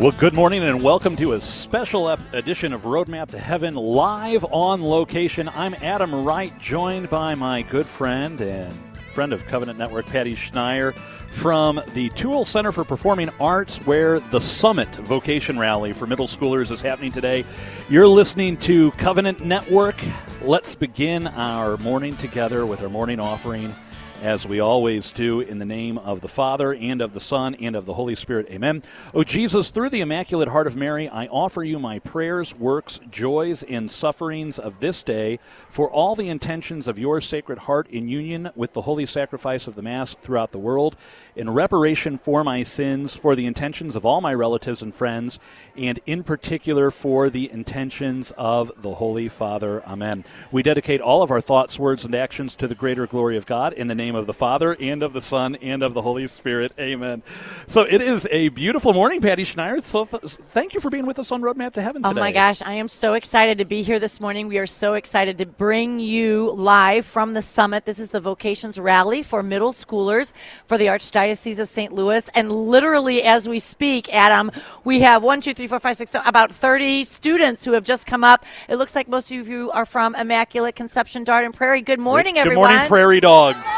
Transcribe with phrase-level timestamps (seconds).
[0.00, 4.82] Well, good morning and welcome to a special edition of Roadmap to Heaven live on
[4.82, 5.46] location.
[5.50, 8.72] I'm Adam Wright, joined by my good friend and
[9.12, 10.96] friend of Covenant Network, Patty Schneier,
[11.32, 16.70] from the Touhill Center for Performing Arts, where the Summit Vocation Rally for middle schoolers
[16.70, 17.44] is happening today.
[17.90, 20.02] You're listening to Covenant Network.
[20.40, 23.74] Let's begin our morning together with our morning offering
[24.20, 27.74] as we always do, in the name of the Father, and of the Son, and
[27.74, 28.48] of the Holy Spirit.
[28.50, 28.82] Amen.
[29.14, 33.62] O Jesus, through the Immaculate Heart of Mary, I offer you my prayers, works, joys,
[33.62, 35.38] and sufferings of this day
[35.68, 39.74] for all the intentions of your Sacred Heart in union with the holy sacrifice of
[39.74, 40.96] the Mass throughout the world,
[41.34, 45.38] in reparation for my sins, for the intentions of all my relatives and friends,
[45.76, 49.82] and in particular for the intentions of the Holy Father.
[49.86, 50.24] Amen.
[50.52, 53.72] We dedicate all of our thoughts, words, and actions to the greater glory of God
[53.72, 56.26] in the name name of the Father and of the Son and of the Holy
[56.26, 56.72] Spirit.
[56.80, 57.22] Amen.
[57.68, 59.80] So it is a beautiful morning, Patty Schneier.
[59.84, 62.10] So th- thank you for being with us on Roadmap to Heaven today.
[62.10, 64.48] Oh my gosh, I am so excited to be here this morning.
[64.48, 67.84] We are so excited to bring you live from the summit.
[67.84, 70.32] This is the Vocations Rally for middle schoolers
[70.66, 71.92] for the Archdiocese of St.
[71.92, 72.28] Louis.
[72.34, 74.50] And literally, as we speak, Adam,
[74.82, 78.08] we have one, two, three, four, five, six, seven, about 30 students who have just
[78.08, 78.44] come up.
[78.68, 81.80] It looks like most of you are from Immaculate Conception Dardenne Prairie.
[81.80, 82.70] Good morning, Good everyone.
[82.70, 83.68] Good morning, Prairie Dogs.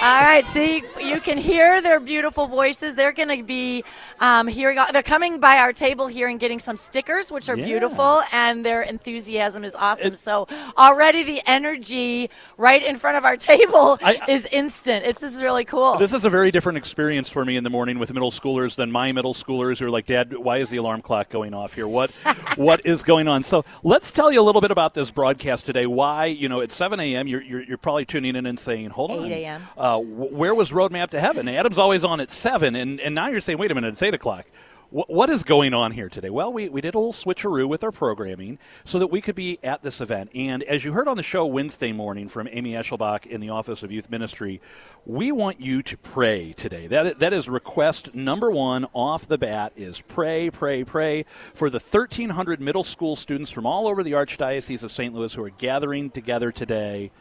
[0.00, 2.94] All right, see, you can hear their beautiful voices.
[2.94, 3.84] They're going to be
[4.20, 4.78] um, hearing.
[4.92, 7.64] They're coming by our table here and getting some stickers, which are Yeah.
[7.64, 10.14] beautiful, and their enthusiasm is awesome.
[10.14, 15.04] so already the energy right in front of our table I- is instant.
[15.04, 15.96] It's this is really cool.
[15.98, 18.90] This is a very different experience for me in the morning with middle schoolers than
[18.90, 21.88] my middle schoolers who are like, Dad, why is the alarm clock going off here?
[21.88, 22.10] What
[22.56, 23.42] what is going on?
[23.42, 25.86] So let's tell you a little bit about this broadcast today.
[25.86, 29.10] Why, you know, at 7 a.m., you're, you're, you're probably tuning in and saying, hold
[29.10, 29.24] on.
[29.24, 29.62] 8 a.m..
[29.76, 31.48] Uh, where was Roadmap to Heaven?
[31.48, 34.14] Adam's always on at 7, and, and now you're saying, wait a minute, it's 8
[34.14, 34.46] o'clock.
[34.90, 36.30] Wh- What is going on here today?
[36.30, 39.58] Well, we, we did a little switcheroo with our programming so that we could be
[39.62, 40.30] at this event.
[40.34, 43.82] And as you heard on the show Wednesday morning from Amy Eschelbach in the Office
[43.84, 44.60] of Youth Ministry,
[45.06, 46.88] we want you to pray today.
[46.88, 51.78] That, that is request number one off the bat is pray, pray, pray for the
[51.78, 55.14] 1,300 middle school students from all over the Archdiocese of St.
[55.14, 57.12] Louis who are gathering together today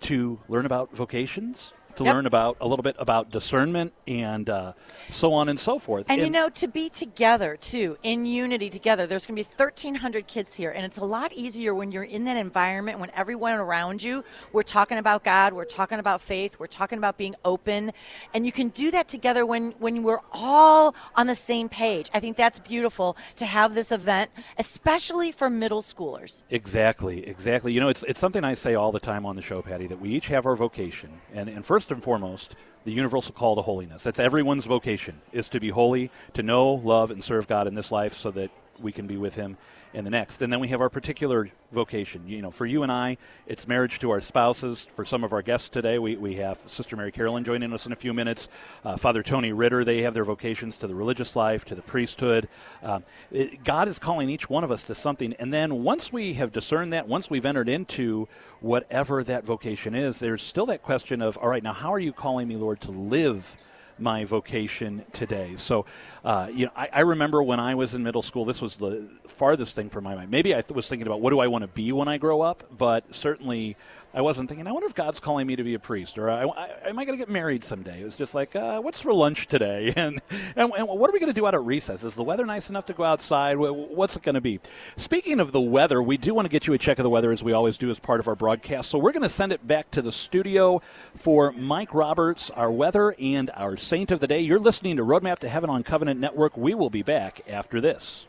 [0.00, 2.14] to learn about vocations, to Yep.
[2.14, 4.72] learn about a little bit about discernment, and uh,
[5.10, 6.06] so on and so forth.
[6.08, 10.26] And, you know, to be together too, in unity together, there's going to be 1,300
[10.26, 10.70] kids here.
[10.70, 14.62] And it's a lot easier when you're in that environment, when everyone around you, we're
[14.62, 17.92] talking about God, we're talking about faith, we're talking about being open.
[18.34, 22.10] And you can do that together when, when we're all on the same page.
[22.14, 26.44] I think that's beautiful to have this event, especially for middle schoolers.
[26.50, 27.72] Exactly, exactly.
[27.72, 30.00] You know, it's, it's something I say all the time on the show, Patty, that
[30.00, 31.10] we each have our vocation.
[31.34, 32.54] And, and first and foremost,
[32.84, 34.02] the universal call to holiness.
[34.02, 37.90] That's everyone's vocation, is to be holy, to know, love, and serve God in this
[37.90, 38.50] life so that
[38.80, 39.56] we can be with Him
[39.94, 40.42] in the next.
[40.42, 42.26] And then we have our particular vocation.
[42.26, 44.86] You know, for you and I, it's marriage to our spouses.
[44.94, 47.92] For some of our guests today, we, we have Sister Mary Karolyn joining us in
[47.92, 48.48] a few minutes.
[48.84, 52.48] Uh, Father Tony Ritter, they have their vocations to the religious life, to the priesthood.
[52.82, 55.34] Um, it- God is calling each one of us to something.
[55.38, 58.28] And then once we have discerned that, once we've entered into
[58.60, 62.12] whatever that vocation is, there's still that question of, all right, now how are you
[62.12, 63.56] calling me, Lord, to live?
[64.02, 65.54] My vocation today.
[65.56, 65.86] So,
[66.24, 69.08] uh, you know, I, I remember when I was in middle school, this was the
[69.26, 70.30] farthest thing from my mind.
[70.30, 72.42] Maybe I th- was thinking about what do I want to be when I grow
[72.42, 73.76] up, but certainly
[74.14, 76.44] I wasn't thinking, I wonder if God's calling me to be a priest or I,
[76.44, 78.02] I, am I going to get married someday?
[78.02, 79.92] It was just like, uh, what's for lunch today?
[80.02, 80.20] And,
[80.56, 82.02] and, and what are we going to do out at recess?
[82.02, 83.56] Is the weather nice enough to go outside?
[83.56, 84.58] What's it going to be?
[84.96, 87.30] Speaking of the weather, we do want to get you a check of the weather
[87.30, 88.90] as we always do as part of our broadcast.
[88.90, 90.82] So we're going to send it back to the studio
[91.14, 94.40] for Mike Roberts, our weather, and our saint of the day.
[94.40, 96.56] You're listening to Roadmap to Heaven on Covenant Network.
[96.56, 98.26] We will be back after this.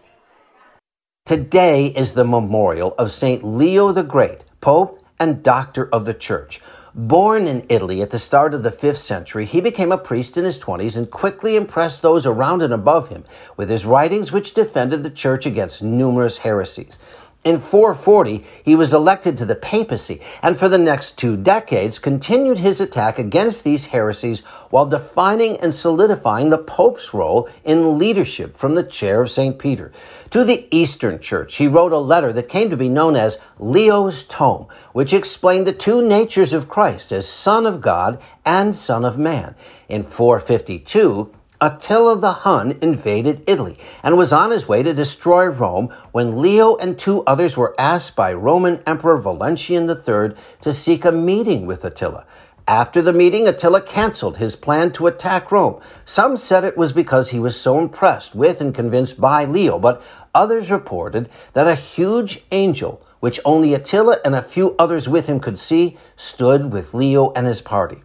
[1.26, 3.44] Today is the memorial of St.
[3.44, 6.62] Leo the Great, Pope and Doctor of the Church.
[6.96, 10.44] Born in Italy at the start of the 5th century, he became a priest in
[10.44, 13.26] his 20s and quickly impressed those around and above him
[13.58, 17.00] with his writings which defended the church against numerous heresies.
[17.44, 22.60] In 440, he was elected to the papacy and for the next two decades continued
[22.60, 28.76] his attack against these heresies while defining and solidifying the Pope's role in leadership from
[28.76, 29.60] the chair of St.
[29.60, 29.92] Peter.
[30.30, 34.24] To the Eastern Church, he wrote a letter that came to be known as Leo's
[34.24, 39.18] Tome, which explained the two natures of Christ as Son of God and Son of
[39.18, 39.54] Man.
[39.90, 41.30] In 452,
[41.64, 46.76] Attila the Hun invaded Italy and was on his way to destroy Rome when Leo
[46.76, 51.86] and two others were asked by Roman Emperor Valentinian III to seek a meeting with
[51.86, 52.26] Attila.
[52.68, 55.80] After the meeting, Attila canceled his plan to attack Rome.
[56.04, 60.02] Some said it was because he was so impressed with and convinced by Leo, but
[60.36, 65.40] others reported that a huge angel, which only Attila and a few others with him
[65.40, 68.04] could see, stood with Leo and his party.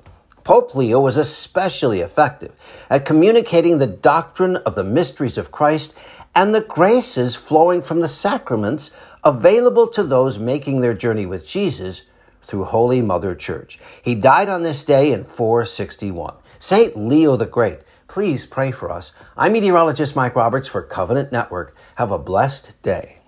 [0.48, 5.94] Pope Leo was especially effective at communicating the doctrine of the mysteries of Christ
[6.34, 8.90] and the graces flowing from the sacraments
[9.22, 12.04] available to those making their journey with Jesus
[12.40, 13.78] through Holy Mother Church.
[14.02, 16.36] He died on this day in 461.
[16.58, 16.96] St.
[16.96, 19.12] Leo the Great, please pray for us.
[19.36, 21.76] I'm meteorologist Mike Roberts for Covenant Network.
[21.96, 23.18] Have a blessed day.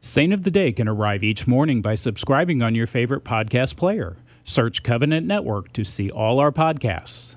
[0.00, 4.18] Saint of the Day can arrive each morning by subscribing on your favorite podcast player.
[4.46, 7.36] Search Covenant Network to see all our podcasts.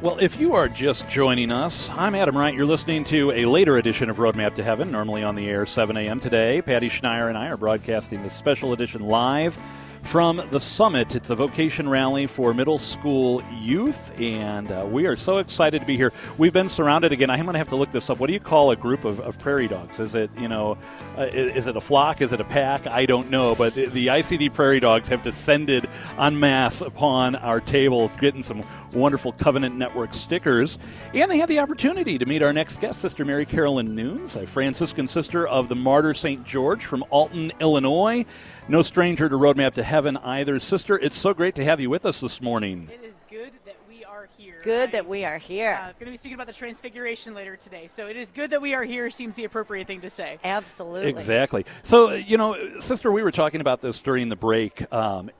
[0.00, 2.54] Well, if you are just joining us, I'm Adam Wright.
[2.54, 5.96] You're listening to a later edition of Roadmap to Heaven, normally on the air 7
[5.96, 6.20] a.m.
[6.20, 6.60] today.
[6.60, 9.58] Patty Schneier and I are broadcasting this special edition live
[10.04, 11.16] from the summit.
[11.16, 15.86] It's a vocation rally for middle school youth, and uh, we are so excited to
[15.86, 16.12] be here.
[16.38, 17.30] We've been surrounded again.
[17.30, 18.18] I'm going to have to look this up.
[18.18, 19.98] What do you call a group of, of prairie dogs?
[19.98, 20.78] Is it you know,
[21.18, 22.20] uh, is it a flock?
[22.20, 22.86] Is it a pack?
[22.86, 23.54] I don't know.
[23.54, 28.62] But the, the ICD prairie dogs have descended en masse upon our table, getting some
[28.92, 30.78] wonderful Covenant Network stickers,
[31.12, 34.46] and they had the opportunity to meet our next guest, Sister Mary Karolyn Nunes, a
[34.46, 36.44] Franciscan sister of the Martyr St.
[36.44, 38.24] George from Alton, Illinois.
[38.66, 40.58] No stranger to Roadmap to Heaven either.
[40.58, 42.88] Sister, it's so great to have you with us this morning.
[42.90, 44.62] It is good that we are here.
[44.64, 45.78] Good I, that we are here.
[45.78, 47.88] uh, going to be speaking about the transfiguration later today.
[47.88, 50.38] So it is good that we are here seems the appropriate thing to say.
[50.42, 51.10] Absolutely.
[51.10, 51.66] Exactly.
[51.82, 55.30] So, you know, sister, we were talking about this during the break um,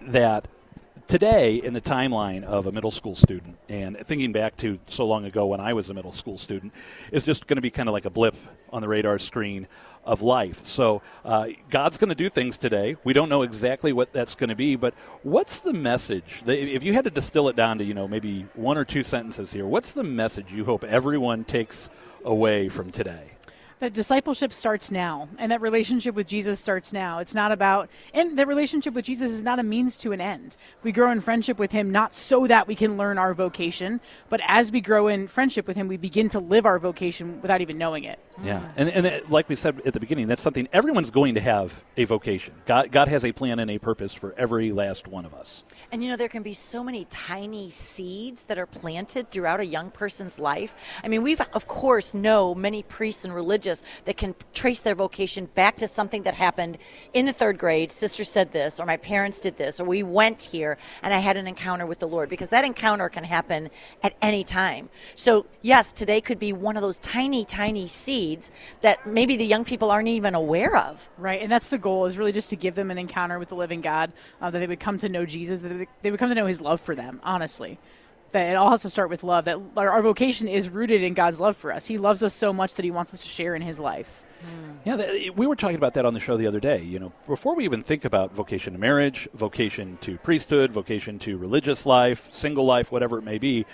[0.00, 0.48] that
[1.06, 5.24] today in the timeline of a middle school student and thinking back to so long
[5.24, 6.72] ago when I was a middle school student
[7.12, 8.34] is just going to be kind of like a blip
[8.72, 9.68] on the radar screen
[10.06, 10.64] of life.
[10.64, 12.96] So uh, God's going to do things today.
[13.04, 16.42] We don't know exactly what that's going to be, but what's the message?
[16.46, 19.52] If you had to distill it down to, you know, maybe one or two sentences
[19.52, 21.88] here, what's the message you hope everyone takes
[22.24, 23.35] away from today?
[23.78, 27.18] That discipleship starts now and that relationship with jesus starts now.
[27.18, 30.56] It's not about and that relationship with jesus is not a means to an end.
[30.82, 34.40] We grow in friendship with him not so that we can learn our vocation but
[34.46, 37.78] as we grow in friendship with him we begin to live our vocation without even
[37.78, 38.18] knowing it.
[38.42, 38.62] Yeah.
[38.76, 41.84] And, and it, like we said at the beginning that's something everyone's going to have
[41.96, 42.54] a vocation.
[42.66, 45.64] God, god has a plan and a purpose for every last one of us.
[45.92, 49.66] And you know, there can be so many tiny seeds that are planted throughout a
[49.66, 51.00] young person's life.
[51.04, 53.65] I mean, we've, of course, know many priests and religious
[54.04, 56.78] that can trace their vocation back to something that happened
[57.12, 57.90] in the third grade.
[57.90, 61.36] Sister said this, or my parents did this, or we went here and I had
[61.36, 63.70] an encounter with the Lord, because that encounter can happen
[64.02, 64.88] at any time.
[65.14, 69.64] So, yes, today could be one of those tiny, tiny seeds that maybe the young
[69.64, 71.08] people aren't even aware of.
[71.18, 73.56] Right, and that's the goal is really just to give them an encounter with the
[73.56, 76.28] living God, uh, that they would come to know Jesus, that they- they would come
[76.28, 77.20] to know His love for them.
[77.24, 77.78] Honestly,
[78.32, 79.44] that it all has to start with love.
[79.44, 81.86] That our, vocation is rooted in God's love for us.
[81.86, 84.24] He loves us so much that He wants us to share in His life.
[84.84, 86.82] Yeah, we were talking about that on the show the other day.
[86.82, 91.38] You know, before we even think about vocation to marriage, vocation to priesthood, vocation to
[91.38, 93.66] religious life, single life, whatever it may be,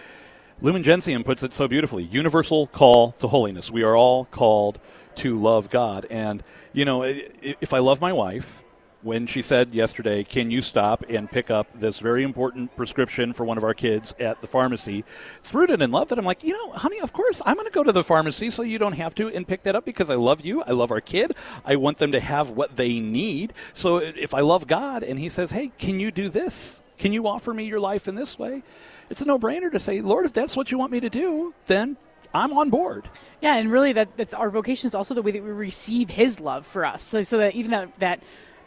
[0.60, 3.70] Lumen Gentium puts it so beautifully: universal call to holiness.
[3.70, 4.78] We are all called
[5.16, 8.62] to love God, and you know, if I love my wife.
[9.02, 13.44] When she said yesterday, Can you stop and pick up this very important prescription for
[13.44, 15.05] one of our kids at the pharmacy?
[15.38, 17.72] It's rooted in love that I'm like, You know, honey, of course, I'm going to
[17.72, 20.15] go to the pharmacy so you don't have to and pick that up because I
[20.15, 20.62] love you.
[20.62, 21.34] I love our kid.
[21.65, 23.55] I want them to have what they need.
[23.74, 26.81] So if I love God and He says, Hey, can you do this?
[26.96, 28.62] Can you offer me your life in this way?
[29.10, 31.53] It's a no brainer to say, Lord, if that's what you want me to do,
[31.67, 31.96] then
[32.32, 33.08] I'm on board.
[33.41, 36.38] Yeah, and really, that that's our vocation is also the way that we receive His
[36.38, 37.03] love for us.
[37.03, 38.22] So, so that even that that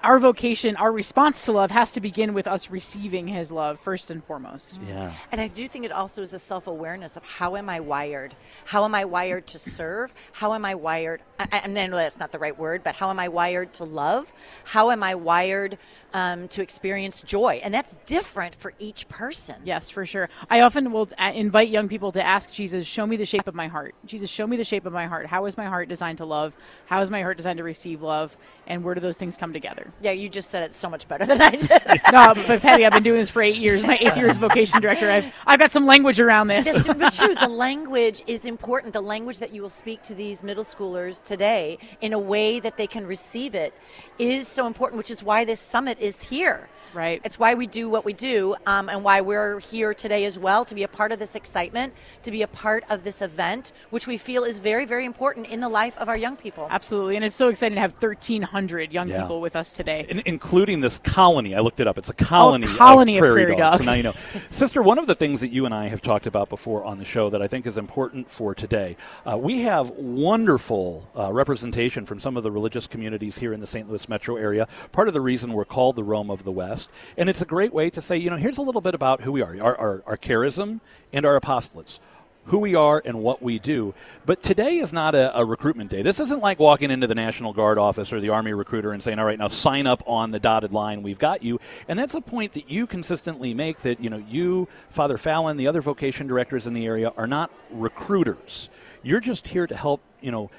[0.06, 4.12] our vocation, our response to love, has to begin with us receiving His love first
[4.12, 4.80] and foremost.
[4.88, 5.12] Yeah.
[5.32, 8.36] And I do think it also is a self awareness of how am I wired?
[8.66, 10.14] How am I wired to serve?
[10.34, 11.22] How am I wired?
[11.40, 13.84] I, I- and then that's not the right word, but how am I wired to
[13.84, 14.32] love?
[14.64, 15.78] How am I wired
[16.14, 17.60] um, to experience joy?
[17.64, 19.56] And that's different for each person.
[19.66, 20.30] Yes, for sure.
[20.50, 23.68] I often will invite young people to ask Jesus, "Show me the shape of my
[23.68, 25.26] heart." Jesus, show me the shape of my heart.
[25.26, 26.56] How is my heart designed to love?
[26.86, 28.38] How is my heart designed to receive love?
[28.68, 29.92] And where do those things come together?
[30.02, 31.70] Yeah, you just said it so much better than I did.
[32.12, 33.86] no, but Patty, I've been doing this for eight years.
[33.86, 35.10] My eighth year as vocation director.
[35.10, 36.66] I've I've got some language around this.
[36.86, 37.36] That's but true.
[37.46, 38.94] The language is important.
[38.94, 42.78] The language that you will speak to these middle schoolers today in a way that
[42.78, 43.74] they can receive it
[44.18, 46.70] is so important, which is why this summit is here.
[46.96, 47.20] Right.
[47.26, 50.64] It's why we do what we do, um, and why we're here today as well
[50.64, 54.08] to be a part of this excitement, to be a part of this event, which
[54.08, 56.68] we feel is very, very important in the life of our young people.
[56.72, 59.22] Absolutely, and it's so exciting to have 1,300 young Yeah.
[59.24, 60.06] people with us today.
[60.08, 61.54] In- including this colony.
[61.54, 61.98] I looked it up.
[61.98, 63.78] It's a colony, Oh, colony of prairie, prairie dogs.
[63.80, 63.86] dogs.
[63.86, 64.14] So now you know.
[64.50, 67.06] Sister, one of the things that you and I have talked about before on the
[67.06, 68.96] show that I think is important for today,
[69.30, 73.68] uh, we have wonderful uh, representation from some of the religious communities here in the
[73.68, 73.90] St.
[73.90, 74.68] Louis metro area.
[74.94, 76.85] Part of the reason we're called the Rome of the West.
[77.18, 79.32] And it's a great way to say, you know, here's a little bit about who
[79.32, 80.80] we are, our, our, our charism
[81.14, 82.00] and our apostolates
[82.46, 83.94] who we are and what we do.
[84.26, 86.02] But today is not a, a, recruitment day.
[86.02, 89.20] This isn't like walking into the National Guard office or the Army recruiter and saying,
[89.20, 91.02] "All right, now sign up on the dotted line.
[91.02, 93.80] We've got you." And that's a point that you consistently make.
[93.80, 97.52] That you know, you, Father Fallon, the other vocation directors in the area are not
[97.72, 98.70] recruiters.
[99.04, 100.02] You're just here to help.
[100.22, 100.52] You know.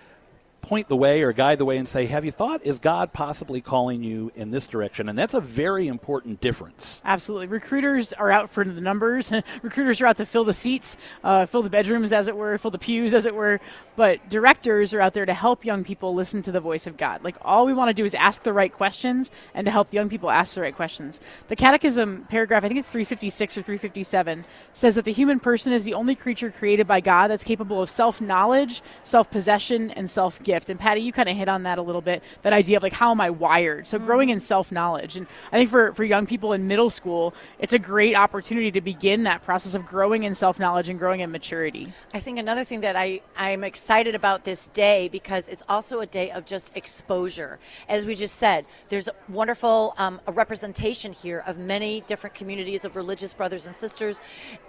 [0.66, 3.60] Point the way or guide the way and say, Have you thought, is God possibly
[3.60, 5.08] calling you in this direction?
[5.08, 7.00] And that's a very important difference.
[7.04, 7.46] Absolutely.
[7.46, 9.32] Recruiters are out for the numbers.
[9.62, 12.72] Recruiters are out to fill the seats, uh, fill the bedrooms, as it were, fill
[12.72, 13.60] the pews, as it were.
[13.94, 17.22] But directors are out there to help young people listen to the voice of God.
[17.22, 20.08] Like, all we want to do is ask the right questions and to help young
[20.08, 21.20] people ask the right questions.
[21.46, 25.84] The Catechism paragraph, I think it's 356 or 357, says that the human person is
[25.84, 30.42] the only creature created by God that's capable of self knowledge, self possession, and self
[30.42, 30.55] gift.
[30.70, 32.22] And Patty, you kind of hit on that a little bit.
[32.42, 33.86] That idea of like how am I wired?
[33.86, 37.34] So growing in self knowledge, and I think for for young people in middle school,
[37.58, 41.20] it's a great opportunity to begin that process of growing in self knowledge and growing
[41.20, 41.92] in maturity.
[42.14, 46.06] I think another thing that I I'm excited about this day because it's also a
[46.06, 47.58] day of just exposure.
[47.88, 52.84] As we just said, there's a wonderful um, a representation here of many different communities
[52.84, 54.20] of religious brothers and sisters,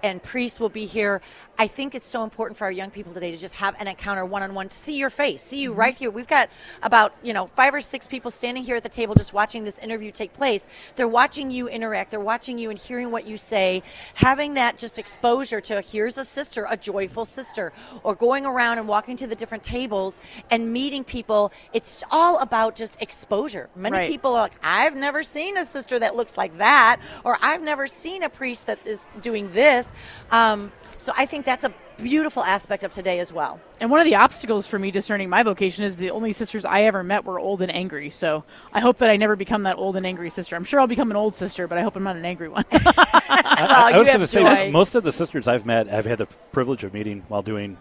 [0.04, 1.22] and priests will be here.
[1.58, 4.26] I think it's so important for our young people today to just have an encounter
[4.26, 6.10] one on one, to see your face, see you right here.
[6.10, 6.50] We've got
[6.84, 9.80] about, you know, five or six people standing here at the table just watching this
[9.80, 10.68] interview take place.
[10.96, 13.84] They're watching you interact, they're watching you and hearing what you say,
[14.16, 17.72] having that just exposure to here's a sister, a joyful sister,
[18.04, 20.20] or going around and walking to the different tables
[20.50, 21.52] and meeting people.
[21.74, 23.70] It's all about just exposure.
[23.76, 24.10] Many Right.
[24.10, 27.88] people are like, I've never seen a sister that looks like that, or I've never
[27.88, 29.92] seen a priest that is doing this.
[30.32, 33.60] Um, so I think that's a beautiful aspect of today as well.
[33.80, 36.84] And one of the obstacles for me discerning my vocation is the only sisters I
[36.84, 38.10] ever met were old and angry.
[38.10, 40.56] So I hope that I never become that old and angry sister.
[40.56, 42.66] I'm sure I'll become an old sister, but I hope I'm not an angry one.
[43.58, 46.20] Well, I you was going to say most of the sisters I've met, I've had
[46.20, 47.78] the privilege of meeting while doing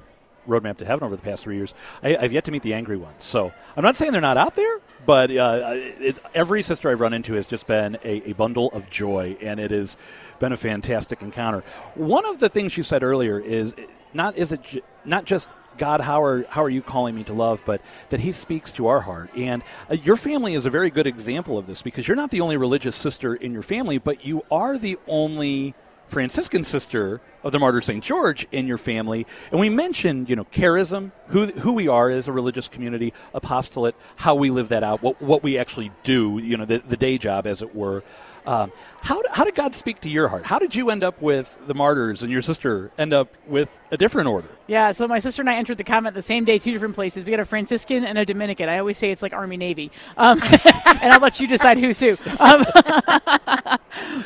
[0.47, 1.75] Roadmap to Heaven over the past three years.
[2.03, 3.25] I, I've yet to meet the angry ones.
[3.25, 7.13] So I'm not saying they're not out there, but uh, it's, every sister I've run
[7.13, 9.97] into has just been a, a bundle of joy, and it has
[10.39, 11.63] been a fantastic encounter.
[11.95, 13.75] One of the things you said earlier is
[14.17, 17.63] not is it not just God, how are how are you calling me to love?
[17.67, 21.07] But that He speaks to our heart, and uh, your family is a very good
[21.07, 24.45] example of this because you're not the only religious sister in your family, but you
[24.51, 25.75] are the only
[26.09, 28.03] Franciscan sister of the Martyr St.
[28.03, 29.27] George in your family.
[29.51, 33.97] And we mentioned, you know, charism, who, who we are as a religious community, apostolate,
[34.17, 37.19] how we live that out, what, what we actually do, you know, the, the day
[37.19, 38.03] job, as it were.
[38.47, 38.73] Um,
[39.03, 40.45] how, how did God speak to your heart?
[40.47, 43.97] How did you end up with the martyrs and your sister end up with a
[43.97, 44.49] different order?
[44.69, 47.25] Yeah, so my sister and I entered the convent the same day, two different places.
[47.25, 48.69] We got a Franciscan and a Dominican.
[48.69, 52.17] I always say it's like Army Navy, um, and I'll let you decide who's who.
[52.41, 52.65] Um,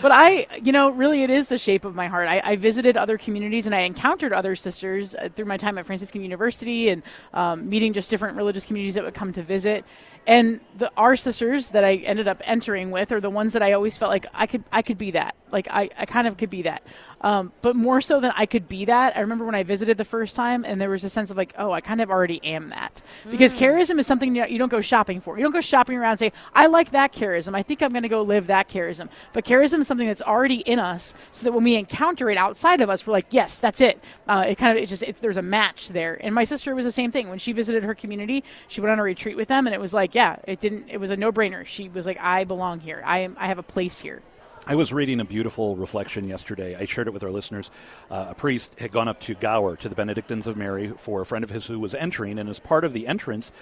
[0.03, 2.29] but I, you know, really, it is the shape of my heart.
[2.29, 5.87] I, I visited other communities and I encountered other sisters uh, through my time at
[5.87, 7.03] Franciscan University and
[7.35, 9.85] um, meeting just different religious communities that would come to visit.
[10.27, 13.73] And the our sisters that I ended up entering with are the ones that I
[13.73, 15.35] always felt like I could I could be that.
[15.53, 16.83] Like I, I kind of could be that.
[17.23, 20.05] Um, but more so than I could be that, I remember when I visited the
[20.05, 22.71] first time and there was a sense of like, oh, I kind of already am
[22.71, 23.03] that.
[23.31, 25.37] Because charism is something you don't go shopping for.
[25.37, 27.55] You don't go shopping around and say, I like that charism.
[27.55, 29.11] I think I'm going to go live that charism.
[29.35, 32.81] But charism is something that's already in us so that when we encounter it outside
[32.81, 34.03] of us, we're like, yes, that's it.
[34.27, 36.19] Uh, it kind of, it just, it's, there's a match there.
[36.25, 37.29] And my sister was the same thing.
[37.29, 39.93] When she visited her community, she went on a retreat with them and it was
[39.93, 41.67] like, yeah, it didn't, it was a no brainer.
[41.67, 43.03] She was like, I belong here.
[43.05, 44.23] I am, I have a place here.
[44.67, 46.77] I was reading a beautiful reflection yesterday.
[46.77, 47.71] I shared it with our listeners.
[48.11, 51.27] Uh, a priest had gone up to Gower, to the Benedictines of Mary, for a
[51.27, 53.53] friend of his who was entering, and as part of the entrance,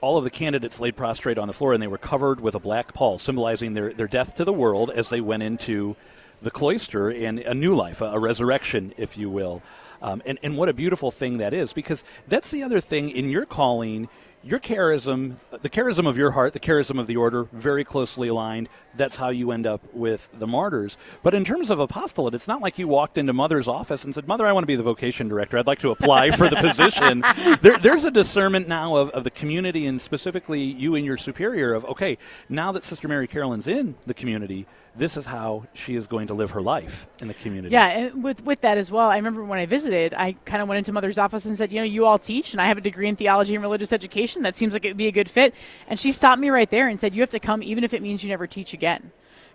[0.00, 2.60] all of the candidates laid prostrate on the floor and they were covered with a
[2.60, 5.96] black pall, symbolizing their, their death to the world as they went into
[6.40, 9.62] the cloister and a new life, a, a resurrection, if you will.
[10.00, 13.28] Um, and, and what a beautiful thing that is, because that's the other thing in
[13.30, 14.08] your calling.
[14.42, 18.70] Your charism, the charism of your heart, the charism of the order, very closely aligned.
[18.96, 20.96] That's how you end up with the martyrs.
[21.22, 24.26] But in terms of apostolate, it's not like you walked into Mother's office and said,
[24.26, 25.58] Mother, I want to be the vocation director.
[25.58, 27.22] I'd like to apply for the position.
[27.62, 31.72] There, there's a discernment now of, of the community and specifically you and your superior
[31.74, 32.18] of, okay,
[32.48, 34.66] now that Sister Mary Karolyn's in the community,
[34.96, 37.72] this is how she is going to live her life in the community.
[37.72, 40.68] Yeah, and with with that as well, I remember when I visited, I kind of
[40.68, 42.80] went into Mother's office and said, you know, you all teach, and I have a
[42.80, 44.42] degree in theology and religious education.
[44.42, 45.54] that seems like it would be a good fit.
[45.86, 48.02] And she stopped me right there and said, You have to come, even if it
[48.02, 48.79] means you never teach again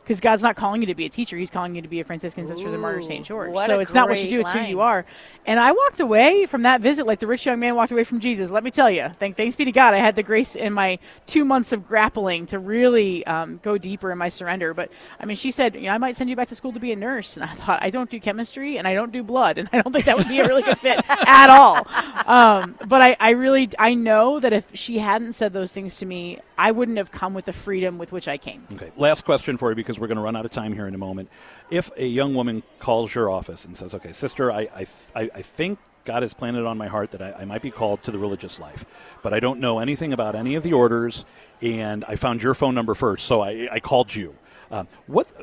[0.05, 2.03] because God's not calling you to be a teacher; He's calling you to be a
[2.03, 3.53] Franciscan sister of the Martyr Saint George.
[3.65, 5.05] So it's not what you do; it's who you are.
[5.47, 8.19] And I walked away from that visit like the rich young man walked away from
[8.19, 8.51] Jesus.
[8.51, 10.99] Let me tell you, thank thanks be to God, I had the grace in my
[11.25, 14.73] two months of grappling to really um, go deeper in my surrender.
[14.73, 16.79] But I mean, she said, you know, I might send you back to school to
[16.79, 19.57] be a nurse, and I thought I don't do chemistry and I don't do blood,
[19.57, 21.87] and I don't think that would be a really good fit at all.
[22.27, 26.05] Um, but I, I really, I know that if she hadn't said those things to
[26.05, 28.67] me, I wouldn't have come with the freedom with which I came.
[28.73, 30.95] Okay, last question for you because we're going to run out of time here in
[30.95, 31.29] a moment.
[31.69, 34.69] If a young woman calls your office and says, "Okay, sister, I
[35.15, 38.03] I, I think." God has planted on my heart that I, I, might be called
[38.03, 38.85] to the religious life,
[39.23, 41.25] but I don't know anything about any of the orders,
[41.63, 44.35] and I found your phone number first, so I, I called you.
[44.69, 45.33] Um, what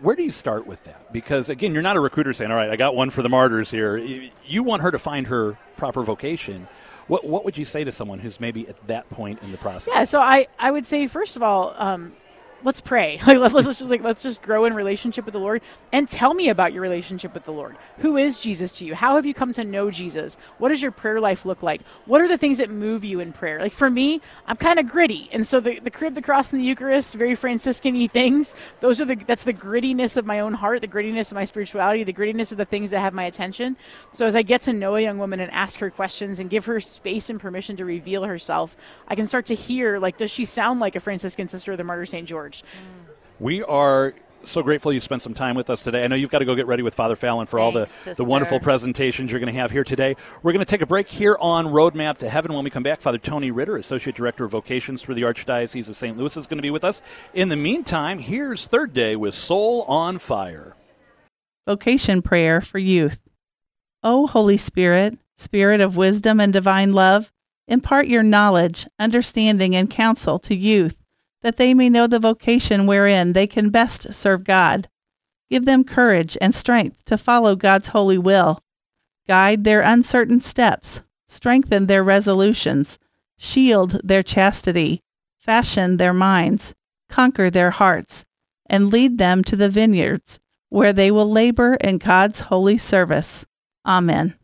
[0.00, 1.12] where do you start with that?
[1.12, 3.70] Because again, you're not a recruiter saying, "All right, I got one for the martyrs
[3.70, 6.68] here." You want her to find her proper vocation.
[7.08, 9.94] What what would you say to someone who's maybe at that point in the process?
[9.94, 11.74] Yeah, so I I would say first of all.
[11.76, 12.12] Um,
[12.66, 13.20] let's pray.
[13.26, 16.32] Like let's, let's just like let's just grow in relationship with the Lord and tell
[16.32, 17.76] me about your relationship with the Lord.
[17.98, 18.94] Who is Jesus to you?
[18.94, 20.36] How have you come to know Jesus?
[20.58, 21.82] What does your prayer life look like?
[22.04, 23.60] What are the things that move you in prayer?
[23.60, 26.60] Like for me, I'm kind of gritty, and so the the crib, the cross, and
[26.60, 28.54] the Eucharist, very Franciscan-y things.
[28.80, 32.04] Those are the that's the grittiness of my own heart, the grittiness of my spirituality,
[32.04, 33.76] the grittiness of the things that have my attention.
[34.12, 36.64] So as I get to know a young woman and ask her questions and give
[36.66, 38.76] her space and permission to reveal herself,
[39.08, 41.84] I can start to hear like, does she sound like a Franciscan sister of the
[41.84, 42.55] Martyr Saint George?
[43.38, 44.14] We are
[44.48, 46.04] so grateful you spent some time with us today.
[46.04, 48.22] I know you've got to go get ready with Father Fallon for Thanks, all the,
[48.22, 50.16] the wonderful presentations you're going to have here today.
[50.42, 52.52] We're going to take a break here on Roadmap to Heaven.
[52.52, 55.96] When we come back, Father Tony Ritter, Associate Director of Vocations for the Archdiocese of
[55.96, 56.16] St.
[56.16, 57.02] Louis, is going to be with us.
[57.34, 60.76] In the meantime, here's Third Day with Soul on Fire.
[61.66, 63.18] Vocation Prayer for Youth.
[64.02, 67.32] O Holy Spirit, Spirit of wisdom and divine love,
[67.66, 70.94] impart your knowledge, understanding, and counsel to youth
[71.46, 74.88] that they may know the vocation wherein they can best serve God.
[75.48, 78.58] Give them courage and strength to follow God's holy will.
[79.28, 82.98] Guide their uncertain steps, strengthen their resolutions,
[83.38, 85.04] shield their chastity,
[85.38, 86.74] fashion their minds,
[87.08, 88.24] conquer their hearts,
[88.68, 93.46] and lead them to the vineyards where they will labor in God's holy service.
[93.86, 94.34] Amen.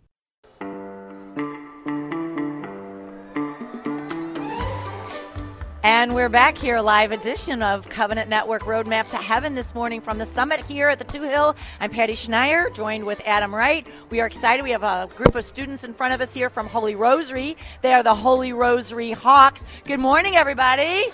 [5.85, 10.17] And we're back here, live edition of Covenant Network Roadmap to Heaven this morning from
[10.17, 11.57] the summit here at the Touhill.
[11.81, 13.85] I'm Patty Schneier, joined with Adam Wright.
[14.09, 14.63] We are excited.
[14.63, 17.57] We have a group of students in front of us here from Holy Rosary.
[17.81, 19.65] They are the Holy Rosary Hawks.
[19.85, 21.07] Good morning, everybody.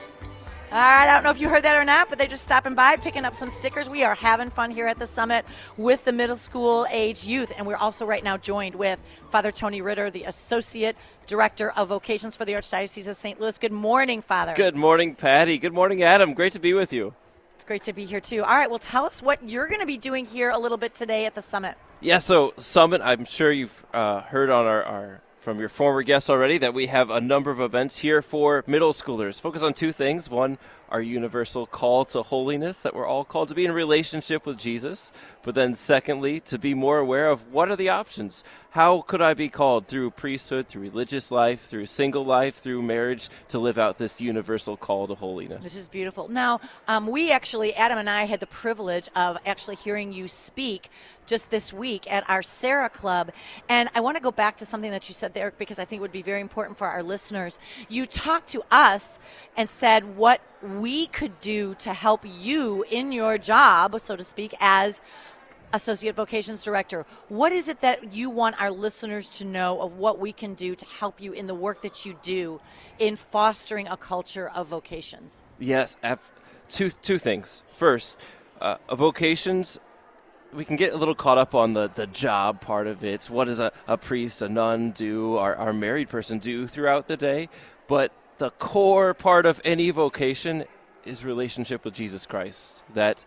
[0.70, 3.24] I don't know if you heard that or not, but they're just stopping by, picking
[3.24, 3.88] up some stickers.
[3.88, 7.52] We are having fun here at the summit with the middle school age youth.
[7.56, 9.00] And we're also right now joined with
[9.30, 10.94] Father Tony Ritter, the Associate
[11.26, 13.40] Director of Vocations for the Archdiocese of St.
[13.40, 13.56] Louis.
[13.58, 14.52] Good morning, Father.
[14.54, 15.56] Good morning, Patty.
[15.56, 16.34] Good morning, Adam.
[16.34, 17.14] Great to be with you.
[17.54, 18.44] It's great to be here, too.
[18.44, 20.94] All right, well, tell us what you're going to be doing here a little bit
[20.94, 21.76] today at the summit.
[22.00, 26.28] Yeah, so Summit, I'm sure you've uh, heard on our, our from your former guests
[26.28, 29.40] already that we have a number of events here for middle schoolers.
[29.40, 30.28] Focus on two things.
[30.28, 30.58] One,
[30.90, 35.12] our universal call to holiness that we're all called to be in relationship with Jesus.
[35.42, 38.44] But then, secondly, to be more aware of what are the options.
[38.70, 43.28] How could I be called through priesthood, through religious life, through single life, through marriage
[43.48, 45.64] to live out this universal call to holiness?
[45.64, 46.28] This is beautiful.
[46.28, 50.90] Now, um, we actually, Adam and I, had the privilege of actually hearing you speak
[51.26, 53.32] just this week at our Serra Club.
[53.68, 56.00] And I want to go back to something that you said there because I think
[56.00, 57.58] it would be very important for our listeners.
[57.88, 59.18] You talked to us
[59.56, 64.54] and said what we could do to help you in your job, so to speak,
[64.60, 65.00] as
[65.72, 67.04] Associate Vocations Director.
[67.28, 70.74] What is it that you want our listeners to know of what we can do
[70.74, 72.60] to help you in the work that you do
[72.98, 75.44] in fostering a culture of vocations?
[75.58, 75.98] Yes,
[76.68, 77.62] two two things.
[77.72, 78.16] First,
[78.60, 79.78] uh, vocations.
[80.50, 83.26] We can get a little caught up on the, the job part of it.
[83.26, 87.18] What does a, a priest, a nun do, our, our married person do throughout the
[87.18, 87.50] day?
[87.86, 90.64] But the core part of any vocation
[91.04, 92.82] is relationship with Jesus Christ.
[92.94, 93.24] That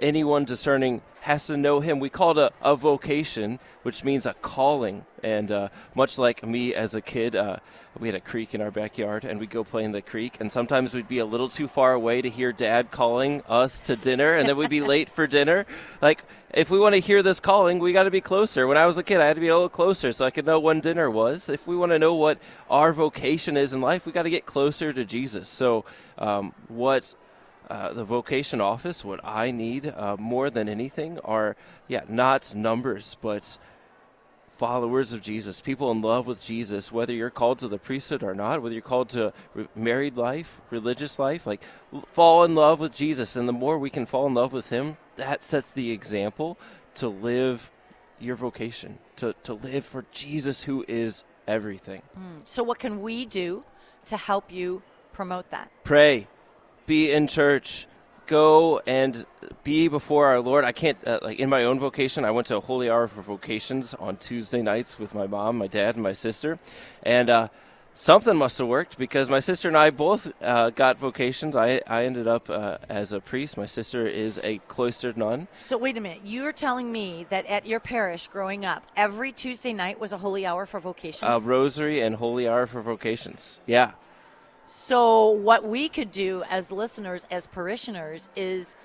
[0.00, 2.00] anyone discerning has to know him.
[2.00, 5.06] We call it a, a vocation, which means a calling.
[5.22, 7.56] And uh, much like me as a kid, uh,
[7.98, 10.36] we had a creek in our backyard, and we'd go play in the creek.
[10.38, 13.96] And sometimes we'd be a little too far away to hear Dad calling us to
[13.96, 15.64] dinner, and then we'd be late for dinner.
[16.02, 18.66] Like, if we want to hear this calling, we got to be closer.
[18.66, 20.44] When I was a kid, I had to be a little closer so I could
[20.44, 21.48] know when dinner was.
[21.48, 24.44] If we want to know what our vocation is in life, we got to get
[24.44, 25.48] closer to Jesus.
[25.48, 25.86] So,
[26.18, 27.14] um, what
[27.70, 31.56] uh, the vocation office, what I need uh, more than anything are,
[31.88, 33.58] yeah, not numbers, but
[34.56, 38.34] followers of Jesus, people in love with Jesus, whether you're called to the priesthood or
[38.34, 41.62] not, whether you're called to re- married life, religious life, like
[42.06, 43.36] fall in love with Jesus.
[43.36, 46.58] And the more we can fall in love with Him, that sets the example
[46.96, 47.70] to live
[48.20, 52.02] your vocation, to, to live for Jesus, who is everything.
[52.44, 53.64] So, what can we do
[54.06, 55.70] to help you promote that?
[55.82, 56.28] Pray,
[56.86, 57.86] be in church,
[58.26, 59.24] go and
[59.62, 60.64] be before our Lord.
[60.64, 63.22] I can't, uh, like in my own vocation, I went to a holy hour for
[63.22, 66.58] vocations on Tuesday nights with my mom, my dad, and my sister.
[67.02, 67.48] And uh,
[67.94, 71.56] something must have worked because my sister and I both uh, got vocations.
[71.56, 73.56] I, I ended up uh, as a priest.
[73.56, 75.48] My sister is a cloistered nun.
[75.54, 76.20] So, wait a minute.
[76.24, 80.46] You're telling me that at your parish growing up, every Tuesday night was a holy
[80.46, 81.30] hour for vocations?
[81.30, 83.58] A rosary and holy hour for vocations.
[83.66, 83.92] Yeah.
[84.66, 88.76] So, what we could do as listeners, as parishioners, is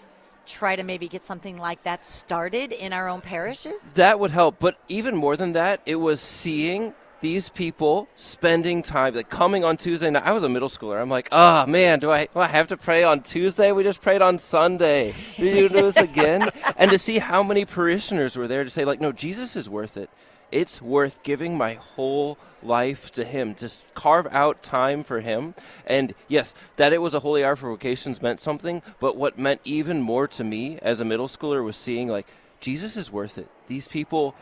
[0.46, 3.94] try to maybe get something like that started in our own parishes?
[3.94, 4.60] That would help.
[4.60, 9.78] But even more than that, it was seeing these people spending time, like coming on
[9.78, 10.24] Tuesday night.
[10.26, 11.02] I was a middle schooler.
[11.02, 13.72] I'm like, oh man, do I, do I have to pray on Tuesday?
[13.72, 15.13] We just prayed on Sunday.
[15.38, 16.50] Do you do this again?
[16.78, 19.98] and to see how many parishioners were there to say, like, no, Jesus is worth
[19.98, 20.10] it.
[20.52, 25.56] It's worth giving my whole life to Him, to carve out time for Him.
[25.86, 29.62] And yes, that it was a holy hour for vocations meant something, but what meant
[29.64, 32.28] even more to me as a middle schooler was seeing, like,
[32.60, 33.48] Jesus is worth it.
[33.68, 34.36] These people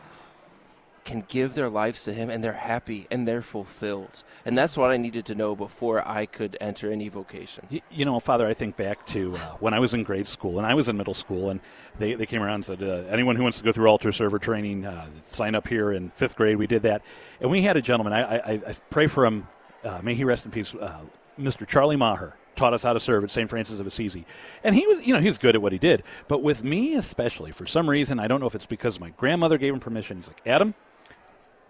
[1.08, 4.22] can give their lives to him and they're happy and they're fulfilled.
[4.44, 7.66] And that's what I needed to know before I could enter any vocation.
[7.70, 10.58] Y- You know, Father, I think back to uh, when I was in grade school
[10.58, 11.60] and I was in middle school, and
[11.98, 14.38] they, they came around and said, uh, anyone who wants to go through altar server
[14.38, 16.56] training, uh, sign up here in fifth grade.
[16.56, 17.02] We did that.
[17.40, 19.48] And we had a gentleman, I, I, I pray for him,
[19.84, 21.00] uh, may he rest in peace, uh,
[21.40, 21.66] Mr.
[21.66, 22.34] Charlie Maher.
[22.56, 23.48] Taught us how to serve at St.
[23.48, 24.26] Francis of Assisi.
[24.64, 26.02] And he was, you know, he was good at what he did.
[26.26, 29.58] But with me especially, for some reason, I don't know if it's because my grandmother
[29.58, 30.16] gave him permission.
[30.16, 30.74] He's like, Adam,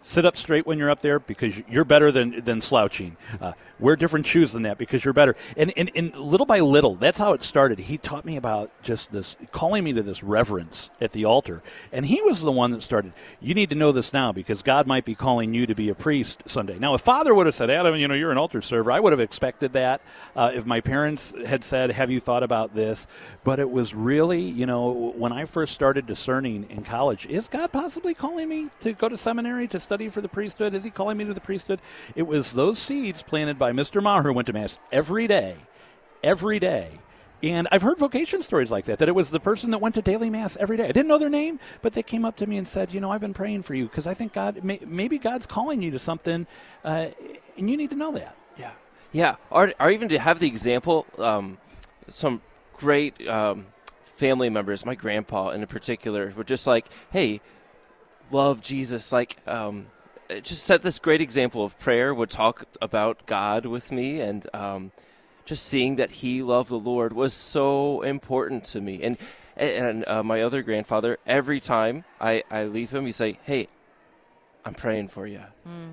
[0.02, 3.16] sit up straight when you're up there because you're better than than slouching.
[3.40, 5.37] Uh, wear different shoes than that because you're better.
[5.56, 7.78] And, and and little by little, that's how it started.
[7.78, 11.62] He taught me about just this, calling me to this reverence at the altar.
[11.92, 13.12] And he was the one that started.
[13.40, 15.94] You need to know this now because God might be calling you to be a
[15.94, 16.78] priest someday.
[16.78, 19.12] Now, if Father would have said, Adam, you know, you're an altar server, I would
[19.12, 20.00] have expected that.
[20.34, 23.06] Uh, if my parents had said, Have you thought about this?
[23.44, 27.72] But it was really, you know, when I first started discerning in college, is God
[27.72, 30.74] possibly calling me to go to seminary to study for the priesthood?
[30.74, 31.81] Is He calling me to the priesthood?
[32.14, 34.03] It was those seeds planted by Mr.
[34.03, 35.57] Maher, who went to Mass every day,
[36.22, 36.90] every day.
[37.42, 40.03] And I've heard vocation stories like that, that it was the person that went to
[40.03, 40.85] daily Mass every day.
[40.85, 43.11] I didn't know their name, but they came up to me and said, You know,
[43.11, 45.98] I've been praying for you because I think God, may, maybe God's calling you to
[45.98, 46.46] something,
[46.85, 47.07] uh,
[47.57, 48.37] and you need to know that.
[48.59, 48.72] Yeah.
[49.12, 49.37] Yeah.
[49.48, 51.57] Or, or even to have the example, um,
[52.11, 52.42] some
[52.74, 53.68] great um,
[54.16, 57.40] family members, my grandpa in particular, were just like, hey,
[58.30, 59.12] love Jesus.
[59.12, 59.86] Like, um,
[60.28, 64.46] it just set this great example of prayer, would talk about God with me, and
[64.54, 64.92] um,
[65.44, 69.02] just seeing that he loved the Lord was so important to me.
[69.02, 69.16] And
[69.56, 73.66] and uh, my other grandfather, every time I, I leave him, he say, hey,
[74.64, 75.42] I'm praying for you.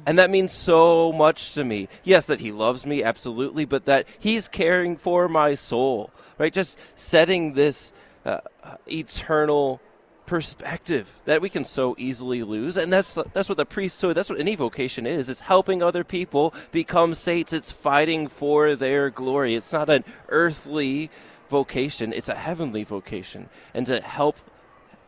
[0.06, 1.88] And that means so much to me.
[2.04, 6.54] Yes, that he loves me, absolutely, but that he's caring for my soul, right?
[6.54, 7.92] Just setting this
[8.24, 8.42] uh,
[8.88, 9.82] eternal
[10.26, 12.78] perspective that we can so easily lose.
[12.78, 15.30] And that's that's what the priesthood, that's what any vocation is.
[15.30, 17.54] It's helping other people become saints.
[17.54, 19.56] It's fighting for their glory.
[19.56, 21.10] It's not an earthly
[21.50, 23.50] vocation, it's a heavenly vocation.
[23.74, 24.38] And to help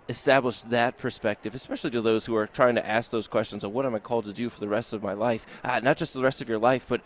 [0.10, 3.86] establish that perspective, especially to those who are trying to ask those questions of what
[3.86, 5.46] am I called to do for the rest of my life?
[5.64, 7.02] Uh, not just the rest of your life, but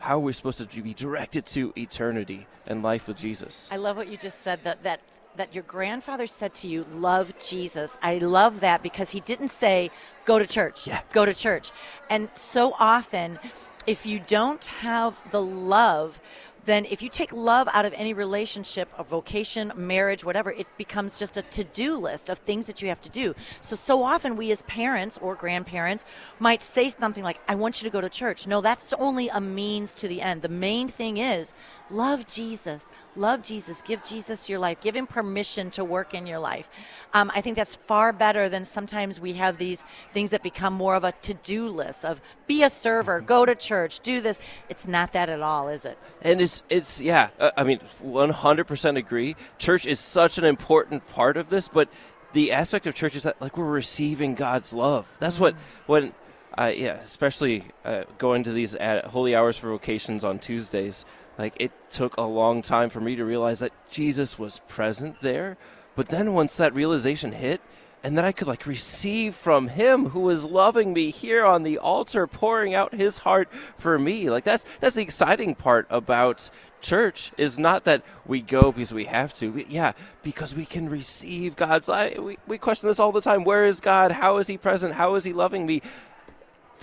[0.00, 3.68] how are we supposed to be directed to eternity and life with Jesus?
[3.70, 5.00] I love what you just said that that
[5.36, 9.90] that your grandfather said to you, "Love Jesus." I love that because he didn't say,
[10.24, 11.00] "Go to church." Yeah.
[11.12, 11.70] Go to church.
[12.10, 13.38] And so often
[13.86, 16.20] if you don't have the love
[16.64, 21.16] then if you take love out of any relationship, a vocation, marriage, whatever, it becomes
[21.16, 23.34] just a to-do list of things that you have to do.
[23.60, 26.04] So so often we as parents or grandparents
[26.38, 29.40] might say something like, "I want you to go to church." No, that's only a
[29.40, 30.42] means to the end.
[30.42, 31.54] The main thing is
[31.90, 32.90] love Jesus.
[33.14, 33.82] Love Jesus.
[33.82, 34.80] Give Jesus your life.
[34.80, 36.70] Give him permission to work in your life.
[37.12, 40.94] Um, I think that's far better than sometimes we have these things that become more
[40.94, 44.40] of a to-do list of be a server, go to church, do this.
[44.70, 45.98] It's not that at all, is it?
[46.22, 47.28] And it's it's yeah.
[47.38, 49.36] Uh, I mean, one hundred percent agree.
[49.58, 51.88] Church is such an important part of this, but
[52.32, 55.06] the aspect of church is that like we're receiving God's love.
[55.20, 55.54] That's what
[55.86, 56.14] when.
[56.58, 61.06] Uh, yeah, especially uh, going to these holy hours for vocations on Tuesdays.
[61.42, 65.56] Like it took a long time for me to realize that Jesus was present there.
[65.96, 67.60] But then once that realization hit,
[68.04, 71.78] and that I could like receive from him who is loving me here on the
[71.78, 74.30] altar pouring out his heart for me.
[74.30, 76.48] Like that's that's the exciting part about
[76.80, 79.48] church is not that we go because we have to.
[79.48, 83.42] We, yeah because we can receive God's I, we, we question this all the time.
[83.42, 84.12] Where is God?
[84.12, 84.94] How is he present?
[84.94, 85.82] How is he loving me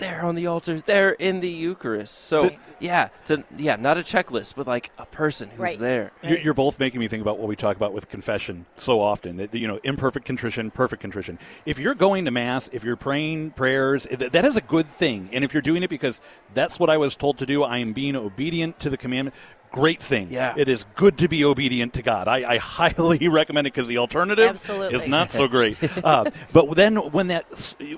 [0.00, 2.12] there on the altar, there in the Eucharist.
[2.26, 5.78] So But- yeah, it's a, yeah, not a checklist, but like a person who's Right.
[5.78, 6.10] there.
[6.22, 9.36] You're, you're both making me think about what we talk about with confession so often.
[9.36, 11.38] That, you know, imperfect contrition, perfect contrition.
[11.64, 15.28] If you're going to mass, if you're praying prayers, th- that is a good thing.
[15.32, 16.20] And if you're doing it because
[16.54, 19.36] that's what I was told to do, I am being obedient to the commandment.
[19.72, 20.28] Great thing.
[20.30, 20.54] Yeah.
[20.56, 22.26] It is good to be obedient to God.
[22.26, 24.96] I, I highly recommend it because the alternative Absolutely.
[24.96, 25.76] is not so great.
[26.04, 27.44] uh, but then when that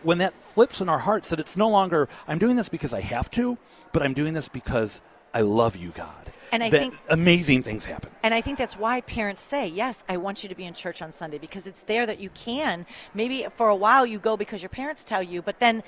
[0.03, 3.01] when that flips in our hearts, that it's no longer I'm doing this because I
[3.01, 3.57] have to,
[3.93, 5.01] but I'm doing this because
[5.33, 6.33] I love you, God.
[6.53, 8.11] And I that think- amazing things happen.
[8.23, 11.01] And I think that's why parents say, yes, I want you to be in church
[11.01, 12.85] on Sunday because it's there that you can.
[13.15, 15.83] Maybe for a while you go because your parents tell you, but then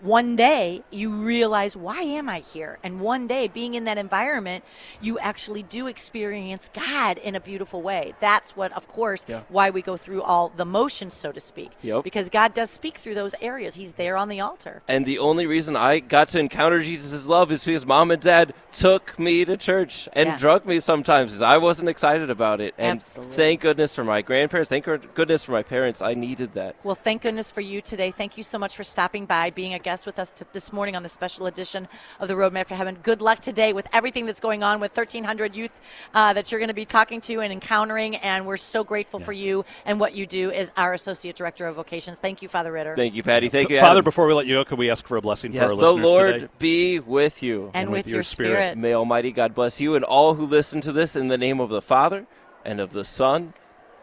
[0.00, 2.78] one day you realize, why am I here?
[2.82, 4.64] And one day, being in that environment,
[5.00, 8.14] you actually do experience God in a beautiful way.
[8.20, 9.42] That's what, of course, Yeah.
[9.48, 11.70] why we go through all the motions, so to speak.
[11.82, 12.04] Yep.
[12.04, 13.74] Because God does speak through those areas.
[13.74, 14.82] He's there on the altar.
[14.88, 18.54] And the only reason I got to encounter Jesus' love is because mom and dad
[18.72, 20.36] took me to church and Yeah.
[20.38, 22.74] drug me sometimes because I wasn't excited about it.
[22.78, 23.36] And Absolutely.
[23.36, 24.68] thank goodness for my grandparents.
[24.68, 24.84] Thank
[25.14, 26.00] goodness for my parents.
[26.02, 26.76] I needed that.
[26.84, 28.10] Well, thank goodness for you today.
[28.10, 30.94] Thank you so much for stopping by, being a guest with us t- this morning
[30.94, 31.88] on the special edition
[32.20, 32.98] of the Roadmap to Heaven.
[33.02, 35.80] Good luck today with everything that's going on with 1,300 youth
[36.12, 38.16] uh, that you're going to be talking to and encountering.
[38.16, 41.76] And we're so grateful for you and what you do as our Associate Director of
[41.76, 42.18] Vocations.
[42.18, 42.94] Thank you, Father Ritter.
[42.96, 43.48] Thank you, Patty.
[43.48, 45.70] Thank you, Father, before we let you go, can we ask for a blessing Yes,
[45.70, 46.48] for the our listeners Lord today?
[46.58, 47.68] be with you.
[47.72, 48.48] and, and with, with your your spirit.
[48.50, 48.76] spirit.
[48.76, 51.70] May Almighty God bless you and all who listen to this in the name of
[51.70, 52.26] the Father
[52.62, 53.54] and of the Son